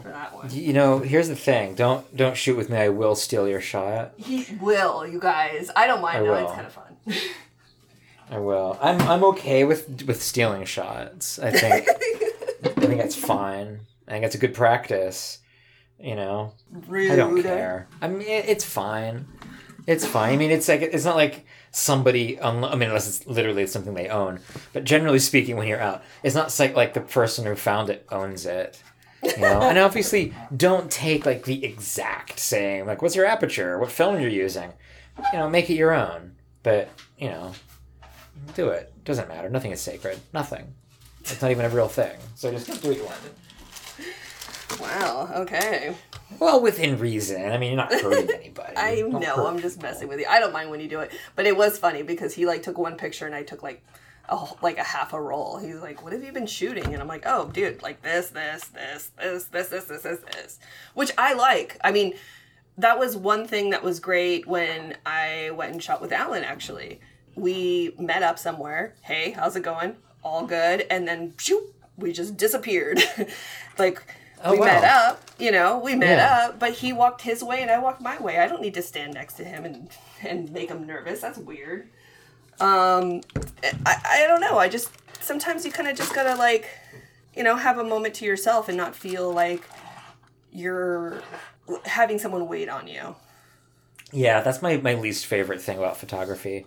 [0.02, 0.50] for that one.
[0.52, 1.76] You know, here's the thing.
[1.76, 2.78] Don't don't shoot with me.
[2.78, 4.14] I will steal your shot.
[4.18, 5.72] He will, you guys.
[5.76, 6.36] I don't mind I though.
[6.36, 6.96] It's kind of fun.
[8.30, 8.78] I will.
[8.82, 11.40] I'm I'm okay with with stealing shots.
[11.40, 11.88] I think
[12.66, 13.82] I think that's fine.
[14.08, 15.40] I think it's a good practice.
[16.00, 16.54] You know,
[16.88, 17.12] Rude.
[17.12, 17.88] I don't care.
[18.02, 19.28] I mean, it, it's fine.
[19.88, 20.34] It's fine.
[20.34, 22.40] I mean, it's like it's not like somebody.
[22.42, 24.40] I mean, unless it's literally something they own.
[24.74, 28.06] But generally speaking, when you're out, it's not like like the person who found it
[28.12, 28.82] owns it.
[29.24, 32.86] You know, and obviously, don't take like the exact same.
[32.86, 33.80] Like, what's your aperture?
[33.80, 34.74] What film you're using?
[35.34, 36.36] You know, make it your own.
[36.64, 37.54] But you know,
[38.56, 38.92] do it.
[39.04, 39.50] Doesn't matter.
[39.50, 40.20] Nothing is sacred.
[40.34, 40.74] Nothing.
[41.22, 42.18] It's not even a real thing.
[42.36, 43.18] So just do what you want.
[44.80, 45.30] Wow.
[45.34, 45.96] Okay.
[46.40, 47.52] Well, within reason.
[47.52, 48.76] I mean, you're not hurting anybody.
[48.76, 49.48] I Don't know.
[49.48, 50.26] I'm just messing with you.
[50.30, 52.78] I don't mind when you do it, but it was funny because he like took
[52.78, 53.84] one picture and I took like
[54.30, 55.58] a like a half a roll.
[55.58, 58.66] He's like, "What have you been shooting?" And I'm like, "Oh, dude, like this, this,
[58.66, 60.60] this, this, this, this, this, this, this,"
[60.94, 61.78] which I like.
[61.84, 62.16] I mean,
[62.78, 66.44] that was one thing that was great when I went and shot with Alan.
[66.44, 67.00] Actually,
[67.36, 68.96] we met up somewhere.
[69.02, 69.96] Hey, how's it going?
[70.24, 70.86] All good.
[70.90, 73.00] And then, shoo, we just disappeared.
[73.78, 74.02] like.
[74.44, 76.48] Oh, we met up, you know, we met Yeah.
[76.50, 78.38] up, but he walked his way and I walked my way.
[78.40, 79.90] I don't need to stand next to him and
[80.22, 81.22] and make him nervous.
[81.22, 81.88] That's weird.
[82.60, 83.22] Um,
[83.86, 84.58] I I don't know.
[84.58, 86.70] I just sometimes you kind of just gotta like,
[87.36, 89.64] you know, have a moment to yourself and not feel like
[90.52, 91.22] you're
[91.86, 93.16] having someone wait on you.
[94.12, 96.66] Yeah, that's my, my least favorite thing about photography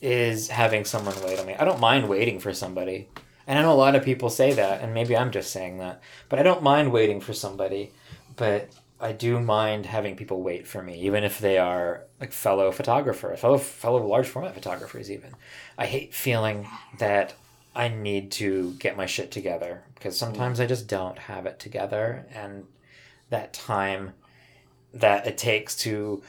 [0.00, 1.54] is having someone wait on me.
[1.54, 3.08] I don't mind waiting for somebody.
[3.48, 6.02] And I know a lot of people say that, and maybe I'm just saying that.
[6.28, 7.90] But I don't mind waiting for somebody.
[8.36, 8.68] But
[9.00, 13.40] I do mind having people wait for me, even if they are like fellow photographers,
[13.40, 15.34] fellow fellow large format photographers even.
[15.76, 16.68] I hate feeling
[16.98, 17.34] that
[17.74, 22.26] I need to get my shit together because sometimes I just don't have it together
[22.34, 22.66] and
[23.30, 24.14] that time
[24.92, 26.22] that it takes to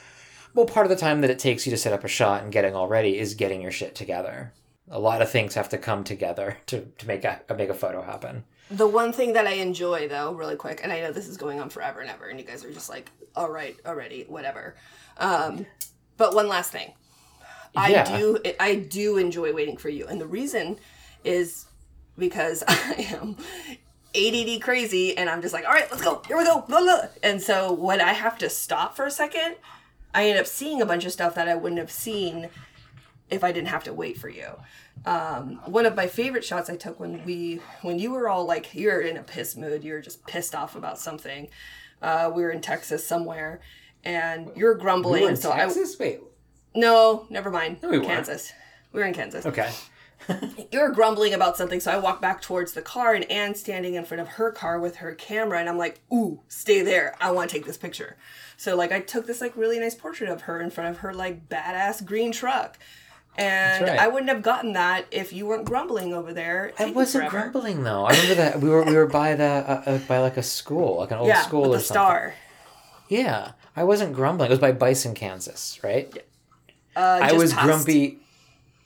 [0.53, 2.51] well part of the time that it takes you to set up a shot and
[2.51, 4.53] getting all ready is getting your shit together
[4.89, 8.01] a lot of things have to come together to, to make a make a photo
[8.01, 11.37] happen The one thing that I enjoy though, really quick, and I know this is
[11.37, 14.75] going on forever and ever, and you guys are just like, all right, already, whatever.
[15.17, 15.65] Um,
[16.17, 16.93] but one last thing.
[17.75, 18.17] I Yeah.
[18.17, 20.07] do I do enjoy waiting for you.
[20.07, 20.77] And the reason
[21.23, 21.65] is
[22.17, 23.37] because I am
[24.15, 26.21] ADD crazy and I'm just like, all right, let's go.
[26.27, 26.61] Here we go.
[26.67, 27.01] Blah, blah.
[27.23, 29.55] And so when I have to stop for a second,
[30.13, 32.49] I end up seeing a bunch of stuff that I wouldn't have seen
[33.29, 34.49] if I didn't have to wait for you.
[35.05, 38.73] Um, one of my favorite shots I took when we when you were all like
[38.73, 41.49] you're in a piss mood, you're just pissed off about something.
[42.01, 43.61] Uh, we were in Texas somewhere,
[44.03, 45.25] and you're grumbling.
[45.25, 46.19] we so texas wait
[46.75, 47.79] no, never mind.
[47.81, 48.09] No, we weren't.
[48.09, 48.53] Kansas.
[48.91, 49.71] We were in Kansas okay
[50.71, 53.95] you were grumbling about something, so I walk back towards the car, and Anne's standing
[53.95, 57.15] in front of her car with her camera, and I'm like, "Ooh, stay there!
[57.19, 58.17] I want to take this picture."
[58.57, 61.13] So like, I took this like really nice portrait of her in front of her
[61.13, 62.77] like badass green truck,
[63.39, 63.99] and right.
[63.99, 66.73] I wouldn't have gotten that if you weren't grumbling over there.
[66.77, 67.49] i wasn't forever.
[67.49, 70.37] grumbling though i remember that we were we were by the uh, uh, by like
[70.37, 72.33] a school like an old Yeah, school with or the something star.
[73.07, 76.11] yeah i wasn't grumbling it was by bison kansas right
[76.95, 77.65] Uh, I was past.
[77.65, 78.19] grumpy.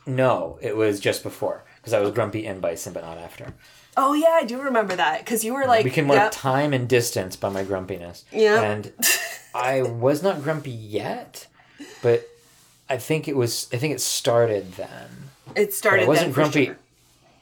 [0.05, 3.53] No, it was just before because I was grumpy in Bison, but not after.
[3.95, 6.31] Oh yeah, I do remember that because you were like, we can mark yep.
[6.31, 8.25] time and distance by my grumpiness.
[8.31, 8.61] Yeah.
[8.61, 8.91] And
[9.55, 11.47] I was not grumpy yet,
[12.01, 12.27] but
[12.89, 13.67] I think it was.
[13.73, 15.09] I think it started then.
[15.55, 16.03] it But started.
[16.03, 16.65] I wasn't then grumpy.
[16.65, 16.77] sure.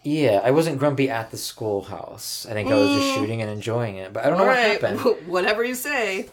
[0.04, 2.48] Yeah, I wasn't grumpy at the schoolhouse.
[2.50, 4.82] I think I was just shooting and enjoying it, but I don't know what right,
[4.82, 5.00] happened.
[5.28, 6.28] whatever you say.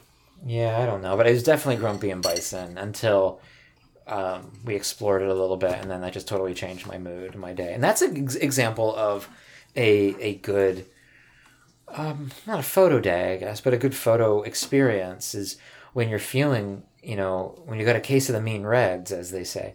[0.47, 3.41] Yeah, I don't know, but I was definitely grumpy in Bison until
[4.07, 7.35] um, we explored it a little bit, and then that just totally changed my mood,
[7.35, 9.29] my day, and that's an ex- example of
[9.77, 10.87] a a good,
[11.89, 15.59] um, not a photo day, I guess, but a good photo experience is
[15.93, 19.31] when you're feeling, you know, when you got a case of the mean reds, as
[19.31, 19.75] they say,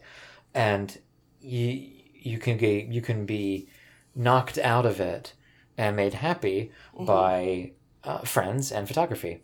[0.54, 0.98] and
[1.42, 3.68] you you can get you can be
[4.16, 5.34] knocked out of it
[5.78, 7.72] and made happy by
[8.04, 9.42] uh, friends and photography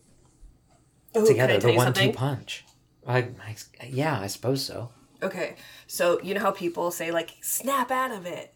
[1.17, 2.65] Ooh, together can I tell the one two punch.
[3.07, 3.55] I, I,
[3.88, 4.91] yeah i suppose so.
[5.21, 5.55] Okay,
[5.88, 8.53] so you know how people say like snap out of it.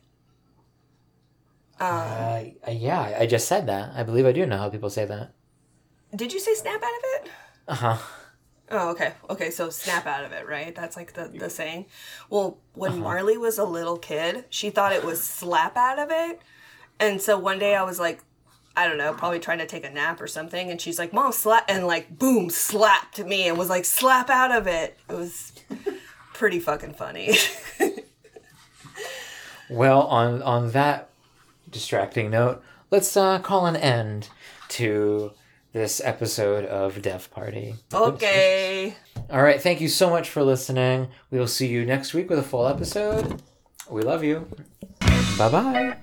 [1.80, 3.94] uh, yeah I- just said that.
[3.96, 5.34] I believe i do know how people say that.
[6.16, 7.32] Did you say snap out of it?
[7.68, 7.98] uh-huh
[8.74, 9.14] Oh, okay.
[9.30, 10.74] Okay, so snap out of it, right?
[10.74, 11.86] That's like the, the saying.
[12.30, 16.42] Well, when Marley was a little kid, she thought it was slap out of it.
[17.00, 18.24] And so one day I was like,
[18.76, 20.72] I don't know, probably trying to take a nap or something.
[20.72, 21.66] And she's like, Mom, slap.
[21.68, 24.98] And like, boom, slapped me and was like, slap out of it.
[25.08, 25.54] It was
[26.34, 27.36] pretty fucking funny.
[29.70, 31.10] well on on that
[31.72, 32.62] distracting note
[32.94, 34.30] let's uh, call an end
[34.68, 35.32] to
[35.74, 37.76] this episode of dev party.
[37.94, 38.96] Okay.
[39.30, 41.10] all right thank you so much for listening.
[41.32, 43.42] We will see you next week with a full episode.
[43.90, 44.48] We love you.
[45.38, 45.98] Bye bye